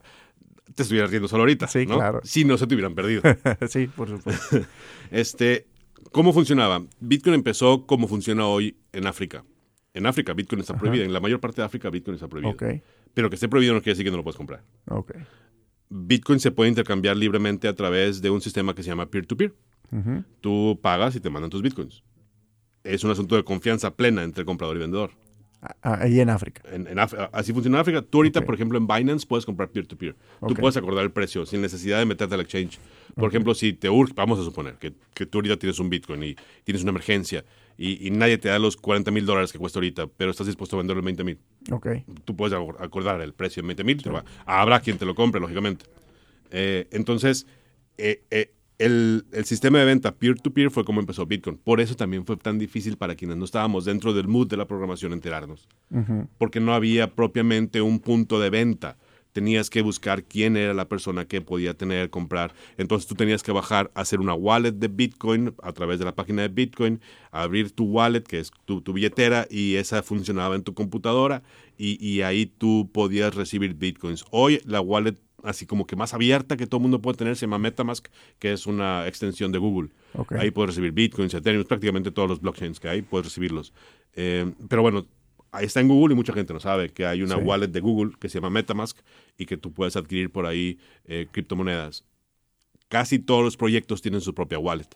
te 0.75 0.83
estuvieras 0.83 1.09
riendo 1.09 1.27
solo 1.27 1.43
ahorita. 1.43 1.67
Sí, 1.67 1.85
¿no? 1.85 1.95
claro. 1.95 2.21
Si 2.23 2.45
no 2.45 2.57
se 2.57 2.67
te 2.67 2.75
hubieran 2.75 2.95
perdido. 2.95 3.21
sí, 3.67 3.87
por 3.87 4.09
supuesto. 4.09 4.59
Este, 5.11 5.67
¿Cómo 6.11 6.33
funcionaba? 6.33 6.83
Bitcoin 6.99 7.35
empezó 7.35 7.85
como 7.85 8.07
funciona 8.07 8.45
hoy 8.45 8.77
en 8.91 9.07
África. 9.07 9.43
En 9.93 10.05
África, 10.05 10.33
Bitcoin 10.33 10.61
está 10.61 10.77
prohibido. 10.77 11.03
En 11.05 11.13
la 11.13 11.19
mayor 11.19 11.39
parte 11.39 11.61
de 11.61 11.65
África, 11.65 11.89
Bitcoin 11.89 12.15
está 12.15 12.27
prohibido. 12.27 12.53
ok, 12.53 12.81
Pero 13.13 13.29
que 13.29 13.35
esté 13.35 13.47
prohibido 13.49 13.73
no 13.73 13.81
quiere 13.81 13.93
decir 13.93 14.05
que 14.05 14.11
no 14.11 14.17
lo 14.17 14.23
puedes 14.23 14.37
comprar. 14.37 14.63
ok. 14.89 15.11
Bitcoin 15.89 16.39
se 16.39 16.51
puede 16.51 16.69
intercambiar 16.69 17.15
libremente 17.17 17.67
a 17.67 17.75
través 17.75 18.21
de 18.21 18.29
un 18.29 18.41
sistema 18.41 18.75
que 18.75 18.83
se 18.83 18.89
llama 18.89 19.09
peer-to-peer. 19.09 19.53
Tú 20.41 20.79
pagas 20.81 21.15
y 21.15 21.19
te 21.19 21.29
mandan 21.29 21.49
tus 21.49 21.61
Bitcoins. 21.61 22.03
Es 22.83 23.03
un 23.03 23.11
asunto 23.11 23.35
de 23.35 23.43
confianza 23.43 23.95
plena 23.95 24.23
entre 24.23 24.43
comprador 24.45 24.75
y 24.75 24.79
vendedor. 24.79 25.11
Ah, 25.61 25.97
Ahí 26.01 26.19
en 26.19 26.29
África. 26.29 26.61
En, 26.71 26.87
así 26.99 27.51
funciona 27.51 27.77
en 27.77 27.81
África. 27.81 28.01
Tú 28.01 28.19
ahorita, 28.19 28.41
por 28.41 28.53
ejemplo, 28.53 28.77
en 28.77 28.85
Binance 28.85 29.25
puedes 29.25 29.45
comprar 29.45 29.69
peer-to-peer. 29.69 30.15
Tú 30.47 30.53
puedes 30.55 30.77
acordar 30.77 31.03
el 31.03 31.11
precio 31.11 31.45
sin 31.45 31.61
necesidad 31.61 31.99
de 31.99 32.05
meterte 32.05 32.35
al 32.35 32.41
exchange. 32.41 32.79
Por 33.15 33.29
ejemplo, 33.29 33.55
si 33.55 33.73
te 33.73 33.89
urge, 33.89 34.13
vamos 34.15 34.39
a 34.39 34.43
suponer 34.43 34.75
que, 34.75 34.93
que 35.13 35.25
tú 35.25 35.39
ahorita 35.39 35.57
tienes 35.57 35.79
un 35.79 35.89
Bitcoin 35.89 36.21
y 36.23 36.35
tienes 36.63 36.83
una 36.83 36.91
emergencia 36.91 37.43
y, 37.77 38.07
y 38.07 38.11
nadie 38.11 38.37
te 38.37 38.49
da 38.49 38.59
los 38.59 38.77
40 38.77 39.09
mil 39.11 39.25
dólares 39.25 39.51
que 39.51 39.57
cuesta 39.59 39.79
ahorita, 39.79 40.07
pero 40.07 40.31
estás 40.31 40.47
dispuesto 40.47 40.75
a 40.75 40.79
venderlo 40.79 40.99
en 40.99 41.05
20 41.05 41.23
mil. 41.23 41.39
Ok. 41.71 41.87
Tú 42.25 42.35
puedes 42.35 42.57
acor- 42.57 42.77
acordar 42.79 43.19
el 43.21 43.33
precio 43.33 43.61
en 43.61 43.67
20 43.67 43.83
mil. 43.83 44.01
Habrá 44.45 44.79
quien 44.79 44.97
te 44.97 45.05
lo 45.05 45.15
compre, 45.15 45.39
lógicamente. 45.41 45.85
Eh, 46.51 46.87
entonces, 46.91 47.45
eh, 47.97 48.23
eh, 48.31 48.51
el, 48.77 49.25
el 49.31 49.45
sistema 49.45 49.79
de 49.79 49.85
venta 49.85 50.13
peer-to-peer 50.15 50.69
fue 50.71 50.85
como 50.85 50.99
empezó 50.99 51.25
Bitcoin. 51.25 51.57
Por 51.57 51.81
eso 51.81 51.95
también 51.95 52.25
fue 52.25 52.37
tan 52.37 52.59
difícil 52.59 52.95
para 52.95 53.15
quienes 53.15 53.37
no 53.37 53.45
estábamos 53.45 53.85
dentro 53.85 54.13
del 54.13 54.27
mood 54.27 54.47
de 54.47 54.55
la 54.57 54.65
programación 54.67 55.13
enterarnos. 55.13 55.67
Porque 56.37 56.59
no 56.59 56.73
había 56.73 57.13
propiamente 57.15 57.81
un 57.81 57.99
punto 57.99 58.39
de 58.39 58.49
venta. 58.49 58.97
Tenías 59.37 59.69
que 59.69 59.83
buscar 59.83 60.23
quién 60.23 60.57
era 60.57 60.73
la 60.73 60.89
persona 60.89 61.25
que 61.25 61.41
podía 61.41 61.75
tener, 61.75 62.09
comprar. 62.09 62.55
Entonces 62.79 63.07
tú 63.07 63.13
tenías 63.13 63.43
que 63.43 63.51
bajar, 63.51 63.91
hacer 63.93 64.19
una 64.19 64.33
wallet 64.33 64.71
de 64.71 64.87
Bitcoin 64.87 65.53
a 65.61 65.73
través 65.73 65.99
de 65.99 66.05
la 66.05 66.15
página 66.15 66.41
de 66.41 66.47
Bitcoin, 66.47 67.01
abrir 67.29 67.69
tu 67.69 67.83
wallet, 67.83 68.23
que 68.23 68.39
es 68.39 68.49
tu, 68.65 68.81
tu 68.81 68.93
billetera, 68.93 69.45
y 69.47 69.75
esa 69.75 70.01
funcionaba 70.01 70.55
en 70.55 70.63
tu 70.63 70.73
computadora, 70.73 71.43
y, 71.77 72.03
y 72.03 72.23
ahí 72.23 72.47
tú 72.47 72.89
podías 72.91 73.35
recibir 73.35 73.75
Bitcoins. 73.75 74.25
Hoy 74.31 74.59
la 74.65 74.81
wallet 74.81 75.17
así 75.43 75.67
como 75.67 75.85
que 75.85 75.95
más 75.95 76.15
abierta 76.15 76.57
que 76.57 76.65
todo 76.65 76.79
el 76.79 76.81
mundo 76.81 76.99
puede 76.99 77.17
tener 77.17 77.35
se 77.35 77.41
llama 77.41 77.59
Metamask, 77.59 78.07
que 78.39 78.53
es 78.53 78.65
una 78.65 79.07
extensión 79.07 79.51
de 79.51 79.59
Google. 79.59 79.91
Ahí 80.31 80.49
puedes 80.49 80.69
recibir 80.71 80.93
Bitcoins, 80.93 81.35
Ethereum, 81.35 81.63
prácticamente 81.63 82.09
todos 82.09 82.27
los 82.27 82.41
blockchains 82.41 82.79
que 82.79 82.89
hay, 82.89 83.03
puedes 83.03 83.27
recibirlos. 83.27 83.71
Eh, 84.15 84.51
pero 84.67 84.81
bueno, 84.81 85.05
ahí 85.57 85.65
está 85.65 85.79
en 85.81 85.87
Google 85.87 86.13
y 86.13 86.15
mucha 86.15 86.33
gente 86.33 86.53
no 86.53 86.59
sabe 86.59 86.89
que 86.89 87.05
hay 87.05 87.21
una 87.21 87.35
Sí. 87.35 87.41
wallet 87.41 87.67
de 87.67 87.79
Google 87.79 88.13
que 88.19 88.29
se 88.29 88.35
llama 88.39 88.49
Metamask 88.49 88.97
y 89.37 89.45
que 89.45 89.57
tú 89.57 89.71
puedes 89.73 89.95
adquirir 89.95 90.31
por 90.31 90.45
ahí 90.45 90.77
eh, 91.05 91.27
criptomonedas. 91.31 92.03
Casi 92.89 93.19
todos 93.19 93.43
los 93.43 93.57
proyectos 93.57 94.01
tienen 94.01 94.21
su 94.21 94.33
propia 94.33 94.59
wallet 94.59 94.87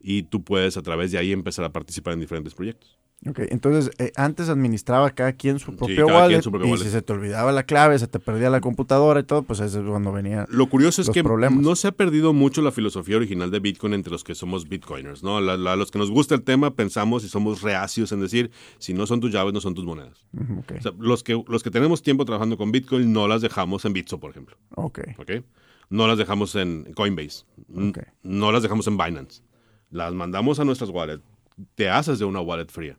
y 0.00 0.24
tú 0.24 0.42
puedes 0.44 0.76
a 0.76 0.82
través 0.82 1.12
de 1.12 1.18
ahí 1.18 1.32
empezar 1.32 1.64
a 1.64 1.72
participar 1.72 2.12
en 2.14 2.20
diferentes 2.20 2.54
proyectos. 2.54 2.98
Ok, 3.24 3.38
entonces 3.50 3.92
eh, 3.98 4.10
antes 4.16 4.48
administraba 4.48 5.10
cada 5.10 5.32
quien 5.34 5.60
su 5.60 5.76
propio 5.76 6.06
quien 6.06 6.16
wallet 6.16 6.42
su 6.42 6.50
propio 6.50 6.66
y 6.66 6.70
wallet. 6.72 6.84
si 6.84 6.90
se 6.90 7.02
te 7.02 7.12
olvidaba 7.12 7.52
la 7.52 7.62
clave, 7.62 7.96
se 8.00 8.08
te 8.08 8.18
perdía 8.18 8.50
la 8.50 8.60
computadora 8.60 9.20
y 9.20 9.22
todo, 9.22 9.42
pues 9.44 9.60
ese 9.60 9.78
es 9.78 9.84
cuando 9.86 10.10
venía. 10.10 10.44
Lo 10.50 10.66
curioso 10.68 11.00
es 11.02 11.06
Los 11.06 11.14
que 11.14 11.22
problemas. 11.22 11.62
no 11.62 11.76
se 11.76 11.86
ha 11.86 11.92
perdido 11.92 12.32
mucho 12.32 12.62
la 12.62 12.72
filosofía 12.72 13.16
original 13.16 13.52
de 13.52 13.60
Bitcoin 13.60 13.94
entre 13.94 14.10
los 14.10 14.24
que 14.24 14.34
somos 14.34 14.68
Bitcoiners, 14.68 15.22
¿no? 15.22 15.40
La- 15.40 15.56
la- 15.56 15.76
los 15.76 15.92
que 15.92 16.00
nos 16.00 16.10
gusta 16.10 16.34
el 16.34 16.42
tema 16.42 16.74
pensamos 16.74 17.22
y 17.22 17.28
somos 17.28 17.62
reacios 17.62 18.10
en 18.10 18.20
decir, 18.20 18.50
si 18.78 18.92
no 18.92 19.06
son 19.06 19.20
tus 19.20 19.30
llaves, 19.30 19.52
no 19.54 19.60
son 19.60 19.74
tus 19.74 19.84
monedas. 19.84 20.26
Ujú, 20.32 20.58
Ok, 20.58 20.72
O 20.78 20.82
sea, 20.82 20.92
los 20.98 21.22
que, 21.22 21.40
los 21.46 21.62
que 21.62 21.70
tenemos 21.70 22.02
tiempo 22.02 22.24
trabajando 22.24 22.56
con 22.56 22.72
Bitcoin 22.72 23.12
no 23.12 23.28
las 23.28 23.40
dejamos 23.40 23.84
en 23.84 23.92
Bitso, 23.92 24.18
por 24.18 24.30
ejemplo. 24.32 24.56
ok, 24.74 24.98
¿ok? 25.18 25.30
No 25.90 26.08
las 26.08 26.18
dejamos 26.18 26.56
en 26.56 26.92
Coinbase. 26.94 27.44
N- 27.72 27.90
Ok. 27.90 27.98
No 28.24 28.50
las 28.50 28.62
dejamos 28.64 28.86
en 28.88 28.96
Binance. 28.96 29.42
Las 29.90 30.12
mandamos 30.12 30.58
a 30.58 30.64
nuestras 30.64 30.90
wallets. 30.90 31.22
Te 31.76 31.88
haces 31.88 32.18
de 32.18 32.24
una 32.24 32.40
wallet 32.40 32.66
fría. 32.68 32.96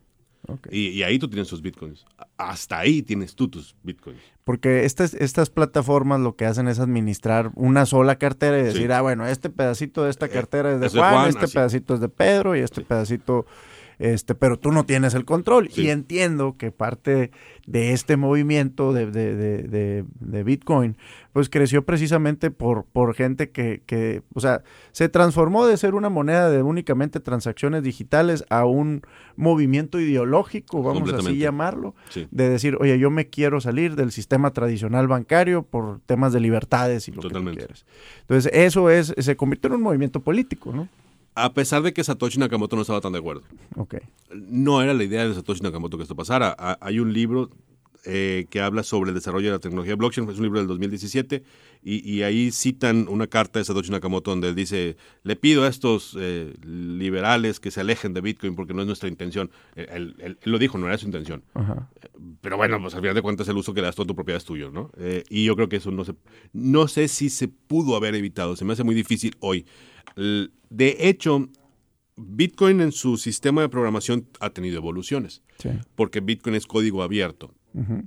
Ok. 0.48 0.68
Y, 0.70 0.88
y 0.88 1.02
ahí 1.02 1.18
tú 1.18 1.28
tienes 1.28 1.48
tus 1.48 1.62
bitcoins. 1.62 2.04
Hasta 2.36 2.78
ahí 2.78 3.02
tienes 3.02 3.34
tú 3.34 3.48
tus 3.48 3.74
bitcoins. 3.82 4.20
Porque 4.44 4.84
estas, 4.84 5.14
estas 5.14 5.48
plataformas 5.50 6.20
lo 6.20 6.36
que 6.36 6.44
hacen 6.44 6.68
es 6.68 6.78
administrar 6.78 7.50
una 7.54 7.86
sola 7.86 8.16
cartera 8.16 8.58
y 8.58 8.62
decir, 8.62 8.86
Sí. 8.88 8.92
ah, 8.92 9.00
bueno, 9.00 9.26
este 9.26 9.48
pedacito 9.50 10.04
de 10.04 10.10
esta 10.10 10.28
cartera 10.28 10.72
es 10.74 10.80
de 10.80 10.86
es 10.86 10.92
de 10.92 10.98
Juan, 10.98 11.14
Juan, 11.14 11.28
este 11.30 11.44
así. 11.46 11.54
pedacito 11.54 11.94
es 11.94 12.00
de 12.00 12.08
Pedro 12.08 12.54
y 12.56 12.60
este 12.60 12.82
pedacito, 12.82 13.46
este, 13.98 14.34
pero 14.34 14.58
tú 14.58 14.72
no 14.72 14.84
tienes 14.84 15.14
el 15.14 15.24
control. 15.24 15.68
Sí. 15.70 15.82
Y 15.82 15.90
entiendo 15.90 16.56
que 16.58 16.70
parte 16.72 17.30
de 17.66 17.92
este 17.92 18.16
movimiento 18.16 18.92
de, 18.92 19.10
de, 19.10 19.34
de, 19.34 19.62
de- 19.62 20.04
de 20.20 20.42
Bitcoin, 20.44 20.96
pues 21.32 21.48
creció 21.48 21.84
precisamente 21.84 22.50
por, 22.50 22.84
por 22.84 23.14
gente 23.14 23.50
que, 23.50 23.82
que, 23.86 24.22
o 24.34 24.40
sea, 24.40 24.62
se 24.92 25.08
transformó 25.08 25.66
de 25.66 25.76
ser 25.76 25.94
una 25.94 26.08
moneda 26.08 26.50
de 26.50 26.62
únicamente 26.62 27.20
transacciones 27.20 27.82
digitales 27.82 28.44
a 28.50 28.64
un 28.66 29.02
movimiento 29.36 29.98
ideológico, 29.98 30.78
vamos 30.78 31.02
así 31.02 31.10
Completamente. 31.10 31.38
llamarlo 31.40 31.94
Sí. 32.10 32.28
de 32.30 32.48
decir, 32.48 32.76
oye, 32.80 32.98
yo 32.98 33.10
me 33.10 33.28
quiero 33.28 33.60
salir 33.60 33.96
del 33.96 34.12
sistema 34.12 34.52
tradicional 34.52 35.08
bancario 35.08 35.62
por 35.62 36.00
temas 36.06 36.32
de 36.32 36.40
libertades 36.40 37.08
y 37.08 37.12
lo 37.12 37.20
Totalmente. 37.22 37.60
que 37.60 37.66
tú 37.66 37.72
quieras. 37.72 37.86
Entonces, 38.20 38.52
eso 38.54 38.90
es, 38.90 39.14
se 39.18 39.36
convirtió 39.36 39.68
en 39.68 39.74
un 39.76 39.82
movimiento 39.82 40.20
político, 40.20 40.72
¿no? 40.72 40.88
A 41.34 41.52
pesar 41.52 41.82
de 41.82 41.92
que 41.92 42.04
Satoshi 42.04 42.38
Nakamoto 42.38 42.76
no 42.76 42.82
estaba 42.82 43.00
tan 43.00 43.12
de 43.12 43.18
acuerdo. 43.18 43.42
No 44.34 44.80
era 44.82 44.94
la 44.94 45.02
idea 45.04 45.26
de 45.26 45.34
Satoshi 45.34 45.62
Nakamoto 45.62 45.96
que 45.96 46.02
esto 46.04 46.14
pasara. 46.16 46.54
Ha- 46.58 46.78
Hay 46.80 47.00
un 47.00 47.12
libro 47.12 47.50
eh, 48.06 48.46
que 48.50 48.60
habla 48.60 48.82
sobre 48.82 49.10
el 49.10 49.14
desarrollo 49.14 49.46
de 49.46 49.52
la 49.52 49.58
tecnología 49.60 49.96
blockchain, 49.96 50.28
es 50.28 50.36
un 50.36 50.42
libro 50.44 50.58
del 50.58 50.68
2017, 50.68 51.42
y, 51.82 52.08
y 52.08 52.22
ahí 52.22 52.50
citan 52.52 53.06
una 53.08 53.26
carta 53.28 53.58
de 53.58 53.64
Satoshi 53.64 53.90
Nakamoto 53.90 54.30
donde 54.30 54.48
él 54.50 54.54
dice, 54.54 54.96
le 55.22 55.36
pido 55.36 55.64
a 55.64 55.68
estos 55.68 56.14
eh, 56.20 56.52
liberales 56.64 57.60
que 57.60 57.70
se 57.70 57.80
alejen 57.80 58.12
de 58.12 58.20
Bitcoin 58.20 58.54
porque 58.56 58.74
no 58.74 58.82
es 58.82 58.86
nuestra 58.86 59.08
intención. 59.08 59.50
Él, 59.74 60.14
él- 60.18 60.38
él 60.40 60.52
lo 60.52 60.58
dijo, 60.58 60.76
no 60.78 60.86
era 60.86 60.98
su 60.98 61.06
intención. 61.06 61.42
Ajá. 61.54 61.88
Pero 62.42 62.56
bueno, 62.56 62.80
pues 62.80 62.94
al 62.94 63.00
final 63.00 63.14
de 63.14 63.22
cuentas 63.22 63.48
el 63.48 63.56
uso 63.56 63.72
que 63.74 63.80
le 63.80 63.86
das 63.86 63.98
a 63.98 64.04
tu 64.04 64.14
propiedad 64.14 64.36
es 64.36 64.44
tuyo, 64.44 64.70
¿no? 64.70 64.90
Eh, 64.98 65.24
y 65.30 65.44
yo 65.44 65.56
creo 65.56 65.68
que 65.68 65.76
eso 65.76 65.90
no 65.90 66.04
se... 66.04 66.14
No 66.52 66.88
sé 66.88 67.08
si 67.08 67.30
se 67.30 67.48
pudo 67.48 67.96
haber 67.96 68.14
evitado, 68.14 68.54
se 68.54 68.64
me 68.64 68.74
hace 68.74 68.84
muy 68.84 68.94
difícil 68.94 69.34
hoy. 69.40 69.64
De 70.16 70.96
hecho, 71.00 71.48
Bitcoin 72.16 72.80
en 72.80 72.92
su 72.92 73.16
sistema 73.16 73.62
de 73.62 73.68
programación 73.68 74.26
ha 74.40 74.50
tenido 74.50 74.76
evoluciones, 74.76 75.42
Sí. 75.58 75.70
porque 75.96 76.20
Bitcoin 76.20 76.54
es 76.56 76.66
código 76.66 77.02
abierto. 77.02 77.54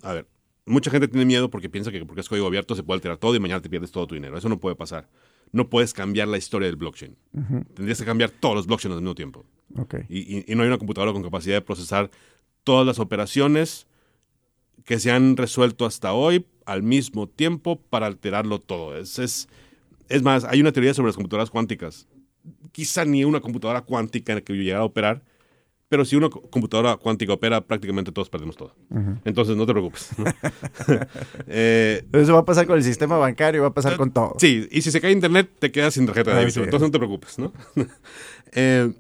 A 0.04 0.14
ver, 0.14 0.28
mucha 0.66 0.90
gente 0.92 1.08
tiene 1.10 1.26
miedo 1.26 1.50
porque 1.50 1.70
piensa 1.70 1.92
que 1.92 2.06
porque 2.06 2.22
es 2.22 2.30
código 2.30 2.48
abierto 2.48 2.74
se 2.76 2.84
puede 2.84 2.98
alterar 2.98 3.18
todo 3.18 3.36
y 3.36 3.40
mañana 3.40 3.62
te 3.62 3.70
pierdes 3.70 3.92
todo 3.92 4.08
tu 4.08 4.16
dinero. 4.16 4.38
Eso 4.38 4.48
no 4.50 4.60
puede 4.60 4.76
pasar. 4.76 5.10
No 5.52 5.70
puedes 5.70 5.94
cambiar 5.94 6.28
la 6.28 6.38
historia 6.38 6.68
del 6.68 6.76
blockchain. 6.78 7.16
Tendrías 7.74 8.00
que 8.00 8.06
cambiar 8.06 8.32
todos 8.32 8.56
los 8.56 8.68
blockchains 8.68 8.96
al 8.96 9.02
mismo 9.02 9.16
tiempo. 9.16 9.46
Ok. 9.78 9.96
Y, 10.10 10.38
y- 10.38 10.46
y 10.48 10.56
no 10.56 10.62
hay 10.64 10.68
una 10.68 10.78
computadora 10.78 11.12
con 11.14 11.24
capacidad 11.24 11.56
de 11.56 11.62
procesar 11.62 12.10
todas 12.64 12.86
las 12.86 13.00
operaciones 13.00 13.88
que 14.86 15.00
se 15.00 15.12
han 15.12 15.36
resuelto 15.38 15.86
hasta 15.86 16.14
hoy 16.14 16.46
al 16.66 16.84
mismo 16.84 17.28
tiempo 17.28 17.80
para 17.82 18.06
alterarlo 18.08 18.60
todo. 18.60 18.98
Es, 18.98 19.20
es, 19.20 19.48
es 20.10 20.24
más, 20.24 20.44
hay 20.44 20.62
una 20.62 20.72
teoría 20.72 20.94
sobre 20.94 21.10
las 21.10 21.16
computadoras 21.16 21.50
cuánticas. 21.50 22.08
Quizá 22.72 23.06
ni 23.06 23.24
una 23.24 23.42
computadora 23.42 23.82
cuántica 23.82 24.42
que 24.42 24.54
llegara 24.54 24.82
a 24.82 24.86
operar 24.86 25.24
pero 25.90 26.04
si 26.04 26.16
una 26.18 26.30
computadora 26.30 26.98
cuántica 26.98 27.34
opera, 27.34 27.62
prácticamente 27.62 28.12
todos 28.12 28.30
perdemos 28.30 28.58
todo. 28.58 28.76
Entonces, 29.24 29.56
no 29.56 29.66
te 29.66 29.74
preocupes. 29.74 30.10
Eh, 31.48 32.06
Eso 32.14 32.34
va 32.34 32.40
a 32.40 32.46
pasar 32.46 32.66
con 32.68 32.78
el 32.78 32.84
sistema 32.84 33.18
bancario, 33.18 33.62
va 33.62 33.70
a 33.70 33.74
pasar 33.74 33.98
con 33.98 34.12
todo. 34.12 34.36
Sí, 34.38 34.68
y 34.72 34.82
si 34.82 34.92
se 34.92 35.00
cae 35.00 35.12
internet, 35.12 35.50
te 35.60 35.72
quedas 35.72 35.94
sin 35.94 36.06
tarjeta 36.06 36.32
de 36.32 36.40
débito. 36.40 36.64
Entonces, 36.64 36.88
no 36.88 36.92
te 36.92 36.98
preocupes. 36.98 37.40
¿no? 37.40 37.54
Eh, 38.54 38.94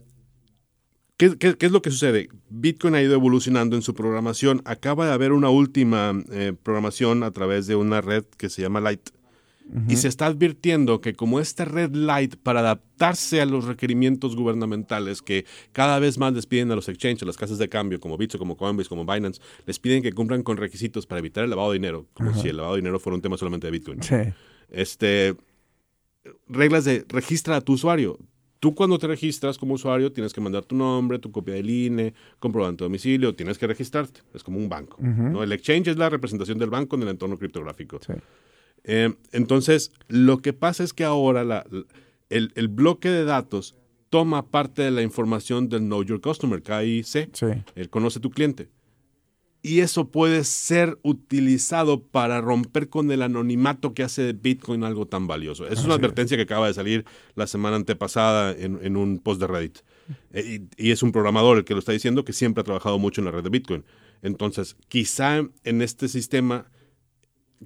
¿qué, 1.17 1.55
es 1.59 1.71
lo 1.71 1.81
que 1.81 1.89
sucede? 1.89 2.29
Bitcoin 2.49 2.95
ha 2.95 3.01
ido 3.01 3.13
evolucionando 3.13 3.75
en 3.75 3.81
su 3.81 3.93
programación. 3.93 4.61
Acaba 4.65 5.07
de 5.07 5.13
haber 5.13 5.31
una 5.31 5.49
última 5.49 6.13
eh, 6.31 6.53
programación 6.61 7.23
a 7.23 7.31
través 7.31 7.65
de 7.65 7.75
una 7.75 8.01
red 8.01 8.25
que 8.37 8.49
se 8.49 8.61
llama 8.61 8.81
Light 8.81 9.09
y 9.87 9.97
se 9.97 10.07
está 10.07 10.27
advirtiendo 10.27 11.01
que 11.01 11.13
como 11.13 11.39
esta 11.39 11.65
red 11.65 11.93
light 11.93 12.35
para 12.37 12.61
adaptarse 12.61 13.41
a 13.41 13.45
los 13.45 13.65
requerimientos 13.65 14.35
gubernamentales 14.35 15.21
que 15.21 15.45
cada 15.71 15.99
vez 15.99 16.17
más 16.17 16.33
les 16.33 16.45
piden 16.45 16.71
a 16.71 16.75
los 16.75 16.87
exchanges, 16.87 17.23
a 17.23 17.25
las 17.25 17.37
casas 17.37 17.57
de 17.57 17.67
cambio 17.67 17.99
como 17.99 18.17
Bitso, 18.17 18.39
como 18.39 18.55
Coinbase, 18.55 18.89
como 18.89 19.05
Binance, 19.05 19.41
les 19.65 19.79
piden 19.79 20.01
que 20.01 20.13
cumplan 20.13 20.43
con 20.43 20.57
requisitos 20.57 21.05
para 21.05 21.19
evitar 21.19 21.43
el 21.43 21.49
lavado 21.49 21.71
de 21.71 21.79
dinero, 21.79 22.07
como 22.13 22.33
si 22.33 22.47
el 22.47 22.57
lavado 22.57 22.75
de 22.75 22.81
dinero 22.81 22.99
fuera 22.99 23.15
un 23.15 23.21
tema 23.21 23.37
solamente 23.37 23.67
de 23.67 23.71
Bitcoin. 23.71 23.99
Este, 24.69 25.35
reglas 26.47 26.85
de 26.85 27.05
registra 27.09 27.57
a 27.57 27.61
tu 27.61 27.73
usuario. 27.73 28.17
Tú 28.59 28.73
cuando 28.73 28.97
te 28.97 29.05
registras 29.05 29.57
como 29.57 29.75
usuario 29.75 30.11
tienes 30.11 30.33
que 30.33 30.41
mandar 30.41 30.65
tu 30.65 30.75
nombre, 30.75 31.19
tu 31.19 31.31
copia 31.31 31.53
del 31.53 31.69
INE, 31.69 32.13
comprobante 32.39 32.83
de 32.83 32.85
domicilio, 32.85 33.35
tienes 33.35 33.57
que 33.57 33.67
registrarte. 33.67 34.21
Es 34.33 34.43
como 34.43 34.57
un 34.57 34.67
banco. 34.67 34.97
¿no? 34.99 35.43
El 35.43 35.51
exchange 35.51 35.89
es 35.89 35.97
la 35.97 36.09
representación 36.09 36.57
del 36.57 36.69
banco 36.69 36.95
en 36.95 37.03
el 37.03 37.09
entorno 37.09 37.37
criptográfico. 37.37 37.99
Sí. 38.05 38.13
Eh, 38.87 39.13
entonces, 39.33 39.91
lo 40.07 40.39
que 40.39 40.53
pasa 40.53 40.83
es 40.83 40.93
que 40.93 41.03
ahora 41.03 41.65
el, 42.29 42.67
bloque 42.69 43.09
de 43.09 43.25
datos 43.25 43.75
toma 44.09 44.47
parte 44.49 44.81
de 44.81 44.91
la 44.91 45.03
información 45.03 45.67
del 45.67 45.81
Know 45.81 46.03
Your 46.03 46.21
Customer, 46.21 46.63
KIC. 46.63 47.29
Sí. 47.33 47.47
Él 47.75 47.89
conoce 47.89 48.21
tu 48.21 48.31
cliente. 48.31 48.69
Y 49.61 49.81
eso 49.81 50.09
puede 50.09 50.45
ser 50.45 50.97
utilizado 51.01 52.01
para 52.01 52.39
romper 52.39 52.87
con 52.87 53.11
el 53.11 53.21
anonimato 53.21 53.93
que 53.93 54.03
hace 54.03 54.21
de 54.21 54.31
Bitcoin 54.31 54.85
algo 54.85 55.07
tan 55.07 55.27
valioso. 55.27 55.67
Es 55.67 55.83
una 55.83 55.95
advertencia 55.95 56.37
que 56.37 56.43
acaba 56.43 56.67
de 56.67 56.73
salir 56.73 57.03
la 57.35 57.47
semana 57.47 57.75
antepasada 57.75 58.55
en, 58.57 58.95
un 58.95 59.19
post 59.19 59.41
de 59.41 59.47
Reddit. 59.47 59.79
Eh, 60.31 60.61
y, 60.77 60.87
y, 60.87 60.91
es 60.91 61.03
un 61.03 61.11
programador 61.11 61.57
el 61.57 61.65
que 61.65 61.73
lo 61.73 61.79
está 61.79 61.91
diciendo 61.91 62.23
que 62.23 62.31
siempre 62.31 62.61
ha 62.61 62.63
trabajado 62.63 62.97
mucho 62.97 63.19
en 63.19 63.25
la 63.25 63.31
red 63.31 63.43
de 63.43 63.49
Bitcoin. 63.49 63.83
Entonces, 64.21 64.77
quizá 64.87 65.39
en 65.65 65.81
este 65.81 66.07
sistema 66.07 66.71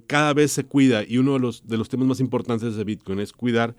cada 0.06 0.34
vez 0.34 0.52
se 0.52 0.64
cuida 0.64 1.04
y 1.06 1.18
uno 1.18 1.34
de 1.34 1.40
los, 1.40 1.66
de 1.66 1.78
los 1.78 1.88
temas 1.88 2.06
más 2.06 2.20
importantes 2.20 2.76
de 2.76 2.84
Bitcoin 2.84 3.20
es 3.20 3.32
cuidar 3.32 3.76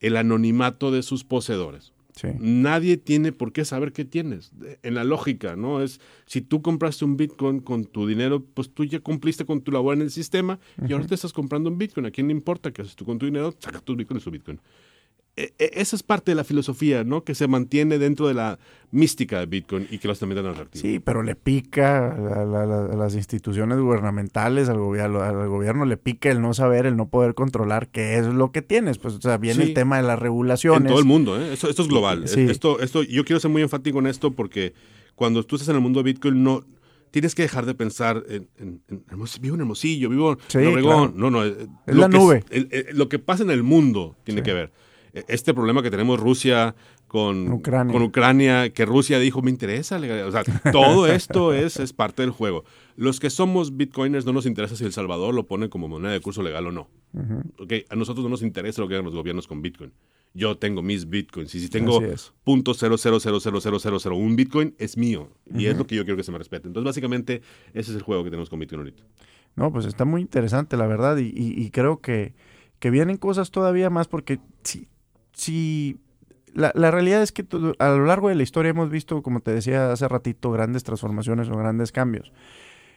el 0.00 0.16
anonimato 0.16 0.90
de 0.90 1.02
sus 1.02 1.24
poseedores. 1.24 1.92
Nadie 2.38 2.96
tiene 2.96 3.32
por 3.32 3.52
qué 3.52 3.64
saber 3.64 3.92
qué 3.92 4.04
tienes. 4.04 4.52
En 4.82 4.94
la 4.94 5.04
lógica, 5.04 5.56
¿no? 5.56 5.80
Es 5.80 6.00
si 6.26 6.40
tú 6.42 6.60
compraste 6.60 7.04
un 7.04 7.16
Bitcoin 7.16 7.60
con 7.60 7.84
tu 7.84 8.06
dinero, 8.06 8.44
pues 8.54 8.70
tú 8.70 8.84
ya 8.84 9.00
cumpliste 9.00 9.44
con 9.44 9.62
tu 9.62 9.72
labor 9.72 9.94
en 9.94 10.02
el 10.02 10.10
sistema 10.10 10.58
y 10.86 10.92
ahora 10.92 11.06
te 11.06 11.14
estás 11.14 11.32
comprando 11.32 11.70
un 11.70 11.78
Bitcoin. 11.78 12.06
¿A 12.06 12.10
quién 12.10 12.26
le 12.26 12.32
importa 12.32 12.72
qué 12.72 12.82
haces 12.82 12.96
tú 12.96 13.04
con 13.04 13.18
tu 13.18 13.26
dinero? 13.26 13.54
Saca 13.58 13.80
tus 13.80 13.96
Bitcoin 13.96 14.18
y 14.18 14.20
su 14.20 14.30
Bitcoin. 14.30 14.60
E, 15.36 15.54
e, 15.58 15.70
esa 15.74 15.96
es 15.96 16.02
parte 16.02 16.32
de 16.32 16.34
la 16.34 16.44
filosofía, 16.44 17.04
¿no? 17.04 17.24
Que 17.24 17.34
se 17.34 17.46
mantiene 17.46 17.98
dentro 17.98 18.26
de 18.28 18.34
la 18.34 18.58
mística 18.90 19.38
de 19.38 19.46
Bitcoin 19.46 19.86
y 19.90 19.98
que 19.98 20.08
los 20.08 20.18
también 20.18 20.42
dan 20.42 20.52
atractivo. 20.52 20.82
Sí, 20.82 20.98
pero 20.98 21.22
le 21.22 21.36
pica 21.36 22.08
a, 22.08 22.44
las 22.96 23.14
instituciones 23.14 23.78
gubernamentales, 23.78 24.68
al 24.68 24.78
gobierno, 24.78 25.22
al 25.22 25.48
gobierno 25.48 25.84
le 25.84 25.96
pica 25.96 26.30
el 26.30 26.40
no 26.42 26.52
saber, 26.52 26.86
el 26.86 26.96
no 26.96 27.08
poder 27.08 27.34
controlar 27.34 27.88
qué 27.88 28.18
es 28.18 28.26
lo 28.26 28.50
que 28.50 28.62
tienes. 28.62 28.98
Pues, 28.98 29.14
o 29.14 29.20
sea, 29.20 29.38
viene 29.38 29.64
el 29.64 29.74
tema 29.74 29.96
de 29.96 30.02
las 30.02 30.18
regulaciones. 30.18 30.82
En 30.82 30.88
todo 30.88 30.98
el 30.98 31.04
mundo, 31.04 31.40
¿eh? 31.40 31.52
Esto, 31.52 31.68
es 31.70 31.88
global. 31.88 32.24
Esto, 32.24 32.80
esto, 32.80 33.02
yo 33.02 33.24
quiero 33.24 33.40
ser 33.40 33.50
muy 33.50 33.62
enfático 33.62 33.98
en 34.00 34.08
esto 34.08 34.32
porque 34.32 34.74
cuando 35.14 35.44
tú 35.44 35.56
estás 35.56 35.68
en 35.68 35.76
el 35.76 35.80
mundo 35.80 36.00
de 36.00 36.12
Bitcoin, 36.12 36.42
no 36.42 36.64
tienes 37.10 37.34
que 37.34 37.42
dejar 37.42 37.66
de 37.66 37.74
pensar 37.74 38.24
en, 38.28 38.48
vivo 39.40 39.54
en 39.54 39.60
Hermosillo, 39.60 40.08
vivo 40.08 40.38
en 40.54 40.66
Obregón. 40.66 41.14
No, 41.16 41.30
no. 41.30 41.44
Eh, 41.44 41.68
es 41.86 41.96
la 41.96 42.08
nube. 42.08 42.44
lo 42.92 43.08
que 43.08 43.18
pasa 43.18 43.42
en 43.42 43.50
el 43.50 43.62
mundo 43.62 44.16
tiene 44.24 44.42
que 44.42 44.52
ver. 44.52 44.72
E-, 45.12 45.24
este 45.28 45.54
problema 45.54 45.82
que 45.82 45.90
tenemos 45.90 46.20
Rusia 46.20 46.74
con 47.06 47.50
Ucrania. 47.50 47.92
con 47.92 48.02
Ucrania, 48.02 48.70
que 48.70 48.84
Rusia 48.84 49.18
dijo, 49.18 49.42
me 49.42 49.50
interesa. 49.50 49.98
O 49.98 50.30
sea, 50.30 50.44
todo 50.72 51.06
esto 51.06 51.52
es, 51.52 51.78
es 51.80 51.92
parte 51.92 52.22
del 52.22 52.30
juego. 52.30 52.64
Los 52.96 53.18
que 53.18 53.30
somos 53.30 53.76
bitcoiners 53.76 54.24
no 54.24 54.32
nos 54.32 54.46
interesa 54.46 54.76
si 54.76 54.84
El 54.84 54.92
Salvador 54.92 55.34
lo 55.34 55.46
pone 55.46 55.68
como 55.68 55.88
moneda 55.88 56.12
de 56.12 56.20
curso 56.20 56.42
legal 56.42 56.66
o 56.66 56.72
no. 56.72 56.88
okay, 57.58 57.84
a 57.88 57.96
nosotros 57.96 58.22
no 58.22 58.30
nos 58.30 58.42
interesa 58.42 58.80
lo 58.82 58.88
que 58.88 58.94
hagan 58.94 59.06
los 59.06 59.14
gobiernos 59.14 59.48
con 59.48 59.62
bitcoin. 59.62 59.92
Yo 60.34 60.56
tengo 60.58 60.82
mis 60.82 61.08
bitcoins. 61.08 61.52
Y 61.56 61.60
si 61.60 61.68
tengo 61.68 62.00
un 64.16 64.36
bitcoin, 64.36 64.74
es 64.78 64.96
mío. 64.96 65.28
Y 65.52 65.66
es 65.66 65.76
lo 65.76 65.86
que 65.86 65.96
yo 65.96 66.04
quiero 66.04 66.16
que 66.16 66.22
se 66.22 66.30
me 66.30 66.38
respete. 66.38 66.68
Entonces, 66.68 66.86
básicamente, 66.86 67.42
ese 67.74 67.90
es 67.90 67.96
el 67.96 68.02
juego 68.02 68.22
que 68.22 68.30
tenemos 68.30 68.48
con 68.48 68.60
bitcoin 68.60 68.80
ahorita. 68.80 69.02
No, 69.56 69.72
pues 69.72 69.86
está 69.86 70.04
muy 70.04 70.20
interesante, 70.20 70.76
la 70.76 70.86
verdad. 70.86 71.16
Y, 71.16 71.32
y, 71.34 71.70
creo 71.70 72.00
que, 72.00 72.34
que 72.78 72.90
vienen 72.90 73.16
cosas 73.16 73.50
todavía 73.50 73.90
más 73.90 74.06
porque 74.06 74.38
sí, 74.62 74.88
si 75.32 76.00
la, 76.54 76.90
realidad 76.90 77.22
es 77.22 77.32
que 77.32 77.46
a 77.78 77.88
lo 77.88 78.06
largo 78.06 78.28
de 78.28 78.34
la 78.34 78.42
historia 78.42 78.70
hemos 78.70 78.90
visto, 78.90 79.22
como 79.22 79.40
te 79.40 79.52
decía 79.52 79.92
hace 79.92 80.08
ratito, 80.08 80.50
grandes 80.50 80.84
transformaciones 80.84 81.48
o 81.48 81.56
grandes 81.56 81.92
cambios. 81.92 82.32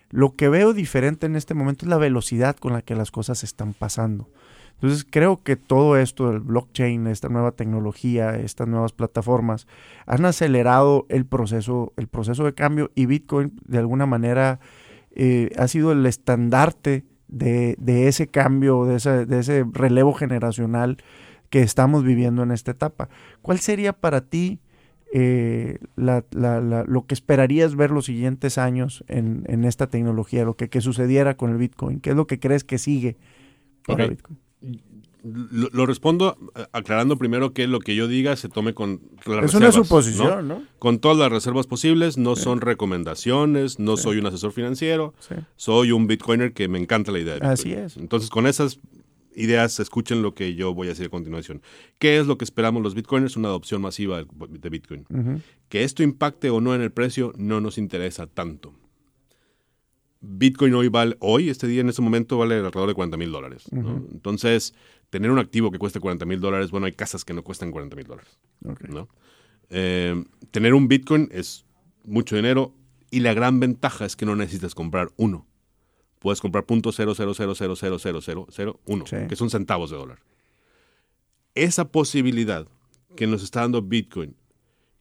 Lo 0.09 0.35
que 0.35 0.49
veo 0.49 0.73
diferente 0.73 1.25
en 1.25 1.35
este 1.35 1.53
momento 1.53 1.85
es 1.85 1.89
la 1.89 1.97
velocidad 1.97 2.55
con 2.55 2.73
la 2.73 2.81
que 2.81 2.95
las 2.95 3.11
cosas 3.11 3.43
están 3.43 3.73
pasando. 3.73 4.29
Entonces 4.75 5.07
creo 5.09 5.41
que 5.43 5.55
todo 5.55 5.97
esto, 5.97 6.29
el 6.31 6.39
blockchain, 6.39 7.07
esta 7.07 7.29
nueva 7.29 7.53
tecnología, 7.53 8.35
estas 8.35 8.67
nuevas 8.67 8.91
plataformas, 8.91 9.67
han 10.05 10.25
acelerado 10.25 11.05
el 11.09 11.25
proceso, 11.25 11.93
el 11.95 12.07
proceso 12.07 12.43
de 12.43 12.53
cambio 12.53 12.91
y 12.95 13.05
Bitcoin 13.05 13.53
de 13.65 13.77
alguna 13.77 14.05
manera 14.05 14.59
eh, 15.11 15.51
ha 15.57 15.67
sido 15.67 15.91
el 15.91 16.05
estandarte 16.05 17.05
de, 17.27 18.07
ese 18.07 18.27
cambio, 18.27 18.85
de 18.85 18.97
ese, 18.97 19.25
de 19.25 19.39
ese 19.39 19.65
relevo 19.71 20.13
generacional 20.13 20.97
que 21.53 21.61
estamos 21.61 22.03
viviendo 22.03 22.41
en 22.41 22.49
esta 22.49 22.71
etapa. 22.71 23.09
¿Cuál 23.43 23.59
sería 23.59 23.93
para 23.93 24.21
ti 24.21 24.57
eh, 25.13 25.77
lo 25.95 27.05
que 27.05 27.13
esperarías 27.13 27.75
ver 27.75 27.91
los 27.91 28.05
siguientes 28.05 28.57
años 28.57 29.03
en, 29.07 29.63
esta 29.63 29.85
tecnología, 29.85 30.45
lo 30.45 30.55
que, 30.55 30.81
sucediera 30.81 31.37
con 31.37 31.51
el 31.51 31.57
Bitcoin? 31.57 31.99
¿Qué 31.99 32.09
es 32.09 32.15
lo 32.15 32.25
que 32.25 32.39
crees 32.39 32.63
que 32.63 32.79
sigue 32.79 33.17
para 33.85 34.07
Bitcoin? 34.07 34.39
Lo, 35.23 35.85
respondo 35.85 36.37
eh, 36.55 36.65
aclarando 36.71 37.17
primero 37.17 37.53
que 37.53 37.67
lo 37.67 37.79
que 37.79 37.95
yo 37.95 38.07
diga 38.07 38.35
se 38.35 38.49
tome 38.49 38.73
con 38.73 39.01
las 39.25 39.45
es 39.45 39.53
una 39.53 39.71
suposición, 39.71 40.47
¿no? 40.47 40.63
Con 40.79 40.97
todas 40.97 41.17
las 41.17 41.31
reservas 41.31 41.67
posibles, 41.67 42.17
no 42.17 42.35
son 42.35 42.61
recomendaciones, 42.61 43.77
no 43.77 43.95
soy 43.95 44.17
un 44.17 44.25
asesor 44.25 44.51
financiero, 44.53 45.13
soy 45.55 45.91
un 45.91 46.07
bitcoiner 46.07 46.51
que 46.51 46.67
me 46.67 46.79
encanta 46.79 47.11
la 47.11 47.19
idea 47.19 47.35
de 47.35 47.39
Bitcoin. 47.41 47.53
Así 47.53 47.73
es. 47.73 47.95
Entonces, 47.95 48.31
con 48.31 48.47
esas 48.47 48.79
ideas, 49.35 49.79
escuchen 49.79 50.21
lo 50.21 50.33
que 50.33 50.55
yo 50.55 50.73
voy 50.73 50.87
a 50.87 50.91
decir 50.91 51.07
a 51.07 51.09
continuación. 51.09 51.61
¿Qué 51.99 52.17
es 52.17 52.27
lo 52.27 52.37
que 52.37 52.45
esperamos 52.45 52.83
los 52.83 52.95
bitcoiners? 52.95 53.37
Una 53.37 53.49
adopción 53.49 53.81
masiva 53.81 54.23
de 54.23 54.69
Bitcoin. 54.69 55.05
Que 55.69 55.83
esto 55.83 56.03
impacte 56.03 56.49
o 56.49 56.61
no 56.61 56.75
en 56.75 56.81
el 56.81 56.91
precio 56.91 57.33
no 57.37 57.61
nos 57.61 57.77
interesa 57.77 58.27
tanto. 58.27 58.73
Bitcoin 60.21 60.73
hoy 60.73 60.87
vale, 60.87 61.17
hoy, 61.19 61.49
este 61.49 61.67
día, 61.67 61.81
en 61.81 61.89
este 61.89 62.01
momento, 62.01 62.37
vale 62.37 62.55
alrededor 62.55 62.87
de 62.87 62.95
40 62.95 63.17
mil 63.17 63.31
dólares. 63.31 63.65
Entonces, 63.71 64.73
tener 65.09 65.29
un 65.31 65.39
activo 65.39 65.69
que 65.69 65.79
cueste 65.79 65.99
40 65.99 66.25
mil 66.25 66.39
dólares, 66.39 66.71
bueno, 66.71 66.85
hay 66.85 66.93
casas 66.93 67.25
que 67.25 67.33
no 67.33 67.43
cuestan 67.43 67.71
40 67.71 67.95
mil 67.95 68.05
dólares. 68.05 68.39
Eh, 69.69 70.23
tener 70.51 70.73
un 70.73 70.87
Bitcoin 70.87 71.29
es 71.31 71.65
mucho 72.05 72.35
dinero 72.35 72.73
y 73.11 73.19
la 73.19 73.33
gran 73.33 73.59
ventaja 73.59 74.05
es 74.05 74.15
que 74.15 74.25
no 74.25 74.35
necesitas 74.35 74.75
comprar 74.75 75.09
uno 75.17 75.45
puedes 76.23 76.41
comprar 76.41 76.65
.000000001, 76.65 79.27
que 79.27 79.36
son 79.36 79.49
centavos 79.49 79.89
de 79.91 79.97
dólar. 79.97 80.19
Esa 81.53 81.91
posibilidad 81.91 82.65
que 83.17 83.27
nos 83.27 83.43
está 83.43 83.59
dando 83.59 83.81
Bitcoin, 83.81 84.38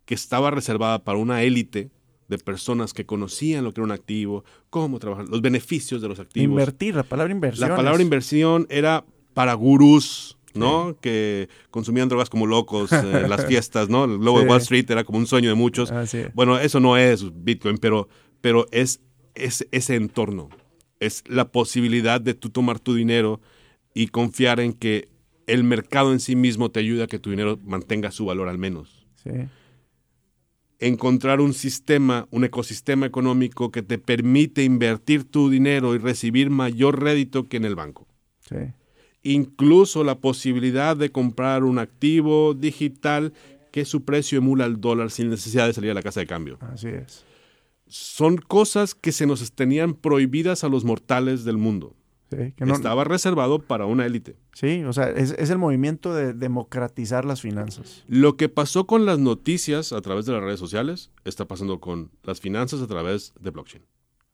que 0.05 0.15
estaba 0.15 0.51
reservada 0.51 1.05
para 1.05 1.19
una 1.19 1.45
élite 1.45 1.93
de 2.29 2.39
personas 2.39 2.93
que 2.93 3.07
conocían 3.07 3.63
lo 3.63 3.73
que 3.73 3.81
era 3.81 3.85
un 3.85 3.93
activo, 3.93 4.45
cómo 4.69 4.99
trabajar, 4.99 5.29
los 5.29 5.41
beneficios 5.41 6.03
de 6.03 6.09
los 6.09 6.19
activos. 6.19 6.45
Invertir, 6.45 6.97
la 6.97 7.05
palabra 7.05 7.33
inversión. 7.33 7.71
La 7.71 7.77
palabra 7.77 8.03
inversión 8.03 8.67
era 8.69 9.05
para 9.33 9.55
gurús, 9.55 10.37
¿no? 10.55 10.97
Que 11.01 11.49
consumían 11.71 12.09
drogas 12.09 12.31
como 12.31 12.47
locos 12.47 12.91
en 12.93 13.31
las 13.31 13.47
fiestas, 13.51 13.89
¿no? 13.89 14.07
El 14.07 14.17
logo 14.17 14.41
de 14.41 14.47
Wall 14.47 14.61
Street 14.61 14.91
era 14.91 15.05
como 15.05 15.19
un 15.19 15.29
sueño 15.29 15.51
de 15.51 15.55
muchos. 15.55 15.93
Bueno, 16.35 16.59
eso 16.59 16.81
no 16.81 16.97
es 16.97 17.25
Bitcoin, 17.45 17.79
pero, 17.79 18.09
pero 18.41 18.67
es, 18.73 19.01
es 19.37 19.69
ese 19.71 19.95
entorno 19.95 20.49
es 21.03 21.25
la 21.27 21.51
posibilidad 21.51 22.21
de 22.21 22.35
tú 22.35 22.51
tomar 22.51 22.79
tu 22.79 22.95
dinero 22.95 23.41
y 23.93 24.07
confiar 24.09 24.61
en 24.61 24.73
que 24.73 25.09
el 25.47 25.65
mercado 25.65 26.13
en 26.13 26.21
sí 26.21 26.37
mismo 26.37 26.71
te 26.71 26.81
ayuda 26.81 27.05
a 27.05 27.07
que 27.09 27.19
tu 27.19 27.31
dinero 27.31 27.59
mantenga 27.65 28.13
su 28.13 28.25
valor 28.25 28.49
al 28.49 28.59
menos. 28.59 29.05
Encontrar 30.79 31.41
un 31.41 31.55
sistema, 31.55 32.29
un 32.31 32.45
ecosistema 32.45 33.07
económico 33.07 33.71
que 33.73 33.83
te 33.83 33.99
permite 33.99 34.63
invertir 34.63 35.25
tu 35.25 35.51
dinero 35.51 35.95
y 35.95 35.99
recibir 35.99 36.51
mayor 36.51 37.03
rédito 37.03 37.49
que 37.49 37.57
en 37.57 37.65
el 37.65 37.75
banco. 37.75 38.07
Incluso 39.25 40.05
la 40.05 40.19
posibilidad 40.19 40.97
de 40.97 41.11
comprar 41.11 41.65
un 41.65 41.79
activo 41.79 42.55
digital 42.55 43.33
que 43.73 43.85
su 43.85 44.05
precio 44.05 44.39
emula 44.39 44.67
el 44.67 44.81
dólar 44.81 45.11
sin 45.11 45.31
necesidad 45.31 45.67
de 45.67 45.73
salir 45.73 45.91
a 45.91 45.95
la 45.95 46.03
casa 46.03 46.21
de 46.21 46.27
cambio. 46.27 46.59
Así 46.61 46.89
es. 46.89 47.25
Son 47.95 48.37
cosas 48.39 48.95
que 48.95 49.13
se 49.13 49.27
nos 49.27 49.53
tenían 49.53 49.93
prohibidas 49.95 50.65
a 50.65 50.69
los 50.69 50.85
mortales 50.85 51.45
del 51.45 51.59
mundo. 51.59 51.95
Sí, 52.31 52.55
que 52.57 52.65
no- 52.65 52.73
Estaba 52.73 53.05
reservado 53.05 53.59
para 53.59 53.85
una 53.85 54.07
élite. 54.07 54.37
sí, 54.55 54.83
o 54.85 54.93
sea, 54.95 55.11
es, 55.11 55.33
es 55.39 55.51
el 55.51 55.59
movimiento 55.59 56.15
de 56.15 56.33
democratizar 56.33 57.27
las 57.27 57.43
finanzas. 57.43 58.05
Lo 58.09 58.39
que 58.39 58.49
pasó 58.49 58.87
con 58.87 59.05
las 59.05 59.19
noticias 59.19 59.93
a 59.93 60.01
través 60.01 60.25
de 60.25 60.33
las 60.33 60.43
redes 60.43 60.59
sociales 60.59 61.11
está 61.25 61.47
pasando 61.47 61.79
con 61.81 62.11
las 62.23 62.41
finanzas 62.41 62.81
a 62.81 62.87
través 62.87 63.35
de 63.39 63.51
blockchain. 63.51 63.85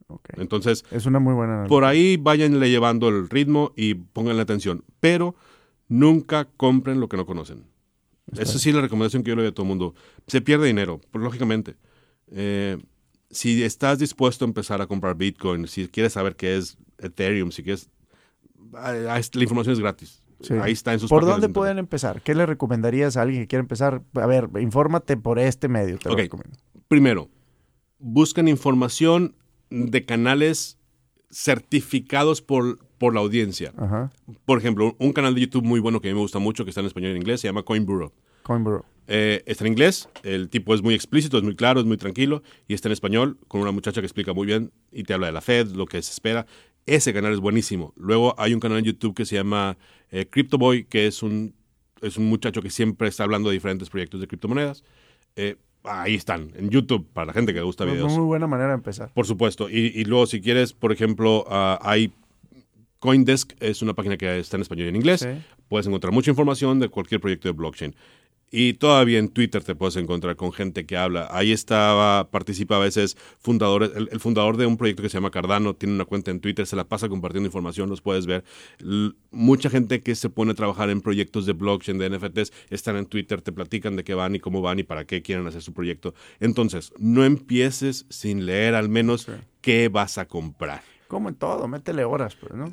Ok. 0.07 0.29
Entonces, 0.37 0.85
Es 0.93 1.07
una 1.07 1.19
muy 1.19 1.35
buena 1.35 1.65
por 1.69 1.85
ahí 1.85 2.17
váyanle 2.17 2.71
llevando 2.71 3.09
el 3.09 3.29
ritmo 3.29 3.73
y 3.77 3.95
pónganle 3.95 4.43
atención, 4.43 4.85
pero 5.01 5.35
nunca 5.89 6.45
compren 6.57 7.01
lo 7.01 7.09
que 7.09 7.17
no 7.17 7.27
conocen. 7.27 7.65
Esa 8.37 8.59
sí 8.61 8.69
es 8.69 8.75
la 8.77 8.83
recomendación 8.83 9.23
que 9.25 9.31
yo 9.31 9.37
le 9.37 9.43
doy 9.43 9.51
a 9.51 9.55
todo 9.55 9.65
el 9.65 9.69
mundo. 9.71 9.95
Se 10.29 10.41
pierde 10.41 10.67
dinero, 10.69 11.01
lógicamente. 11.13 11.77
Eh, 12.31 12.79
si 13.31 13.63
estás 13.63 13.99
dispuesto 13.99 14.45
a 14.45 14.49
empezar 14.49 14.81
a 14.81 14.87
comprar 14.87 15.17
Bitcoin, 15.17 15.67
si 15.67 15.89
quieres 15.89 16.15
saber 16.15 16.37
qué 16.37 16.57
es 16.57 16.79
Ethereum, 16.99 17.51
si 17.51 17.63
quieres... 17.63 17.91
ah, 18.75 18.95
ah, 19.11 19.21
La 19.33 19.43
información 19.43 19.75
es 19.75 19.81
gratis. 19.81 20.23
Sí. 20.41 20.55
Ahí 20.55 20.73
está 20.73 20.93
en 20.93 21.01
sus 21.01 21.11
¿Por 21.11 21.25
dónde 21.25 21.49
pueden 21.49 21.79
empezar? 21.79 22.23
¿Qué 22.23 22.35
le 22.35 22.47
recomendarías 22.47 23.17
a 23.17 23.23
alguien 23.23 23.43
que 23.43 23.49
quiera 23.49 23.61
empezar? 23.61 24.03
A 24.15 24.27
ver, 24.27 24.49
infórmate 24.61 25.17
por 25.17 25.39
este 25.39 25.69
medio. 25.69 25.99
Te. 25.99 26.31
Primero, 26.87 27.29
buscan 27.99 28.47
información 28.47 29.35
de 29.71 30.05
canales 30.05 30.79
certificados 31.31 32.41
por, 32.41 32.79
por 32.99 33.15
la 33.15 33.21
audiencia. 33.21 33.73
Ajá. 33.77 34.11
Por 34.45 34.59
ejemplo, 34.59 34.95
un 34.99 35.13
canal 35.13 35.35
de 35.35 35.43
YouTube 35.43 35.65
muy 35.65 35.81
bueno 35.81 36.01
que 36.01 36.09
a 36.09 36.13
mí 36.13 36.15
me 36.15 36.23
gusta 36.23 36.39
mucho, 36.39 36.65
que 36.65 36.71
está 36.71 36.81
en 36.81 36.87
español 36.87 37.11
y 37.11 37.15
en 37.17 37.19
inglés, 37.19 37.41
se 37.41 37.49
llama 37.49 37.65
Coin 37.65 37.85
Bureau. 37.85 38.13
Eh, 39.11 39.43
está 39.47 39.65
en 39.65 39.73
inglés, 39.73 40.09
el 40.23 40.51
tipo 40.51 40.75
es 40.75 40.83
muy 40.83 40.95
explícito, 40.95 41.39
es 41.39 41.43
muy 41.43 41.57
claro, 41.57 41.81
es 41.81 41.87
muy 41.87 41.97
tranquilo, 41.97 42.43
y 42.69 42.75
está 42.75 42.89
en 42.89 42.93
español 42.93 43.39
con 43.49 43.63
una 43.63 43.73
muchacha 43.73 44.03
que 44.03 44.07
explica 44.07 44.35
muy 44.35 44.47
bien 44.47 44.71
y 44.93 45.05
te 45.05 45.15
habla 45.15 45.29
de 45.29 45.33
la 45.33 45.41
Fed, 45.41 45.69
lo 45.69 45.87
que 45.87 46.01
se 46.03 46.13
espera. 46.13 46.47
Ese 46.85 47.15
canal 47.15 47.33
es 47.33 47.41
buenísimo. 47.41 47.95
Luego 47.97 48.35
hay 48.39 48.53
un 48.53 48.61
canal 48.61 48.79
en 48.79 48.85
YouTube 48.85 49.15
que 49.15 49.25
se 49.25 49.37
llama 49.37 49.79
eh, 50.11 50.27
Crypto 50.29 50.59
Boy, 50.59 50.85
que 50.85 51.07
es 51.07 51.23
un, 51.23 51.55
es 52.03 52.19
un 52.19 52.27
muchacho 52.27 52.61
que 52.61 52.71
siempre 52.71 53.09
está 53.09 53.25
hablando 53.25 53.49
de 53.49 53.55
diferentes 53.55 53.89
proyectos 53.89 54.21
de 54.21 54.27
criptomonedas. 54.27 54.85
Eh, 55.37 55.57
ahí 55.85 56.15
están, 56.15 56.53
en 56.57 56.69
YouTube, 56.69 57.07
para 57.13 57.29
la 57.29 57.33
gente 57.33 57.53
que 57.53 57.61
le 57.61 57.65
gusta 57.65 57.87
videos. 57.87 58.13
muy 58.13 58.27
buena 58.27 58.47
manera 58.47 58.71
de 58.71 58.75
empezar. 58.75 59.11
Por 59.15 59.27
supuesto. 59.27 59.71
Y, 59.71 59.93
y 59.95 60.05
luego, 60.05 60.27
si 60.27 60.41
quieres, 60.43 60.75
por 60.75 60.93
ejemplo, 60.93 61.47
ah, 61.49 61.79
hay 61.83 62.13
Coindesk, 62.99 63.53
es 63.61 63.81
una 63.81 63.95
página 63.95 64.17
que 64.17 64.39
está 64.39 64.57
en 64.57 64.63
español 64.63 64.87
y 64.87 64.89
en 64.91 64.97
inglés. 64.97 65.21
Sí. 65.21 65.29
Puedes 65.69 65.87
encontrar 65.87 66.13
mucha 66.13 66.31
información 66.31 66.79
de 66.79 66.89
cualquier 66.89 67.21
proyecto 67.21 67.49
de 67.49 67.53
blockchain. 67.53 67.95
Y 68.51 68.75
todavía 68.75 69.19
en 69.19 69.29
Twitter 69.29 69.63
te 69.63 69.75
puedes 69.75 69.97
encontrar 69.97 70.37
con 70.37 70.53
gente 70.53 70.87
que 70.87 70.97
habla. 70.97 71.29
Ahí 71.31 71.53
estaba, 71.53 72.31
participa 72.31 72.77
a 72.77 72.79
veces 72.79 73.17
fundadores, 73.39 73.91
el, 73.95 74.09
el 74.11 74.21
fundador 74.21 74.57
de 74.57 74.65
un 74.65 74.79
proyecto 74.79 75.03
que 75.03 75.11
se 75.11 75.19
llama 75.19 75.31
Cardano, 75.31 75.75
tiene 75.75 75.95
una 75.95 76.07
cuenta 76.07 76.31
en 76.31 76.41
Twitter, 76.41 76.67
se 76.67 76.75
la 76.75 76.89
pasa 76.89 77.11
compartiendo 77.11 77.47
información, 77.47 77.91
los 77.91 78.01
puedes 78.01 78.25
ver. 78.25 78.45
L- 78.81 79.13
mucha 79.31 79.69
gente 79.69 80.01
que 80.01 80.15
se 80.15 80.31
pone 80.31 80.53
a 80.53 80.55
trabajar 80.55 80.89
en 80.89 81.03
proyectos 81.03 81.45
de 81.45 81.53
blockchain, 81.53 81.99
de 81.99 82.09
NFTs, 82.09 82.53
están 82.71 82.97
en 82.97 83.05
Twitter, 83.07 83.43
te 83.43 83.53
platican 83.53 83.97
de 83.97 84.05
qué 84.05 84.15
van 84.15 84.35
y 84.35 84.41
cómo 84.41 84.63
van 84.63 84.79
y 84.79 84.83
para 84.83 85.05
qué 85.05 85.21
quieren 85.21 85.47
hacer 85.47 85.61
su 85.61 85.75
proyecto. 85.75 86.15
Entonces, 86.41 86.93
no 86.99 87.25
empieces 87.25 88.07
sin 88.09 88.47
leer 88.47 88.75
al 88.75 88.89
menos 88.89 89.27
qué 89.61 89.89
vas 89.91 90.17
a 90.17 90.27
comprar. 90.27 90.83
Como 91.09 91.31
en 91.31 91.37
todo, 91.37 91.67
métele 91.69 92.05
horas, 92.05 92.37
pues, 92.37 92.53
¿no? 92.53 92.73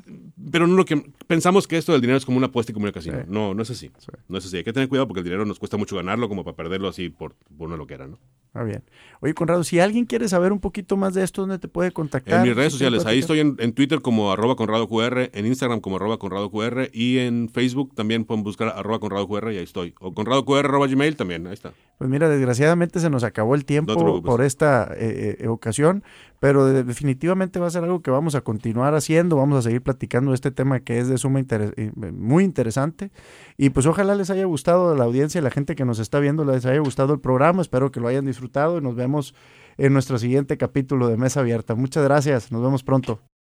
Pero 0.52 0.66
no 0.66 0.76
lo 0.76 0.84
que 0.84 1.10
pensamos 1.26 1.66
que 1.66 1.78
esto 1.78 1.92
del 1.92 2.02
dinero 2.02 2.18
es 2.18 2.26
como 2.26 2.36
una 2.36 2.48
apuesta 2.48 2.70
y 2.70 2.74
como 2.74 2.84
un 2.84 2.92
casino. 2.92 3.20
Sí. 3.20 3.24
No, 3.28 3.54
no 3.54 3.62
es 3.62 3.70
así. 3.70 3.90
Sí. 3.98 4.08
No 4.28 4.36
es 4.36 4.44
así. 4.44 4.58
Hay 4.58 4.64
que 4.64 4.74
tener 4.74 4.90
cuidado 4.90 5.08
porque 5.08 5.20
el 5.20 5.24
dinero 5.24 5.46
nos 5.46 5.58
cuesta 5.58 5.78
mucho 5.78 5.96
ganarlo 5.96 6.28
como 6.28 6.44
para 6.44 6.54
perderlo 6.54 6.88
así 6.88 7.08
por, 7.08 7.34
por 7.56 7.68
una 7.68 7.78
loquera, 7.78 8.06
¿no? 8.06 8.18
Ah, 8.52 8.62
bien. 8.62 8.82
Oye, 9.20 9.34
Conrado, 9.34 9.64
si 9.64 9.80
alguien 9.80 10.06
quiere 10.06 10.28
saber 10.28 10.52
un 10.52 10.60
poquito 10.60 10.96
más 10.96 11.14
de 11.14 11.22
esto, 11.22 11.42
¿dónde 11.42 11.58
te 11.58 11.68
puede 11.68 11.92
contactar? 11.92 12.38
En 12.38 12.42
mis 12.48 12.56
redes 12.56 12.72
sociales, 12.72 13.04
ahí 13.04 13.18
estoy 13.18 13.40
en, 13.40 13.56
en 13.58 13.72
Twitter 13.72 14.00
como 14.00 14.32
arroba 14.32 14.56
conrado 14.56 14.88
QR, 14.88 15.30
en 15.32 15.46
Instagram 15.46 15.80
como 15.80 15.96
arroba 15.96 16.18
conrado 16.18 16.50
QR 16.50 16.88
y 16.92 17.18
en 17.18 17.50
Facebook 17.50 17.94
también 17.94 18.24
pueden 18.24 18.44
buscar 18.44 18.68
arroba 18.68 18.98
conrado 18.98 19.28
QR 19.28 19.52
y 19.52 19.58
ahí 19.58 19.64
estoy. 19.64 19.94
O 20.00 20.14
conrado 20.14 20.44
QR 20.44 20.66
arroba 20.66 20.86
gmail 20.86 21.16
también, 21.16 21.46
ahí 21.46 21.54
está. 21.54 21.72
Pues 21.98 22.10
mira, 22.10 22.28
desgraciadamente 22.28 23.00
se 23.00 23.08
nos 23.10 23.24
acabó 23.24 23.54
el 23.54 23.64
tiempo 23.64 24.22
por 24.22 24.42
esta 24.42 24.90
eh, 24.96 25.36
eh, 25.40 25.48
ocasión, 25.48 26.02
pero 26.40 26.66
de- 26.66 26.84
definitivamente 26.84 27.58
va 27.58 27.66
a 27.66 27.70
ser 27.70 27.84
algo 27.84 28.02
que 28.02 28.10
vamos 28.10 28.34
a 28.34 28.40
continuar 28.42 28.94
haciendo, 28.94 29.36
vamos 29.36 29.58
a 29.58 29.62
seguir 29.62 29.82
platicando 29.82 30.32
este 30.34 30.50
tema 30.50 30.80
que 30.80 30.98
es 30.98 31.08
de 31.08 31.18
suma 31.18 31.40
eh, 31.40 31.92
muy 32.12 32.44
interesante 32.44 33.10
y 33.56 33.70
pues 33.70 33.86
ojalá 33.86 34.14
les 34.14 34.30
haya 34.30 34.44
gustado 34.44 34.90
a 34.92 34.96
la 34.96 35.04
audiencia 35.04 35.38
y 35.40 35.42
la 35.44 35.50
gente 35.50 35.74
que 35.76 35.84
nos 35.84 35.98
está 35.98 36.18
viendo, 36.20 36.44
les 36.44 36.64
haya 36.66 36.80
gustado 36.80 37.14
el 37.14 37.20
programa, 37.20 37.62
espero 37.62 37.90
que 37.90 38.00
lo 38.00 38.08
hayan 38.08 38.24
disfrutado 38.26 38.78
y 38.78 38.80
nos 38.80 38.94
vemos 38.94 39.34
en 39.76 39.92
nuestro 39.92 40.18
siguiente 40.18 40.56
capítulo 40.56 41.08
de 41.08 41.16
Mesa 41.16 41.40
Abierta. 41.40 41.74
Muchas 41.74 42.04
gracias, 42.04 42.50
nos 42.50 42.62
vemos 42.62 42.82
pronto. 42.82 43.35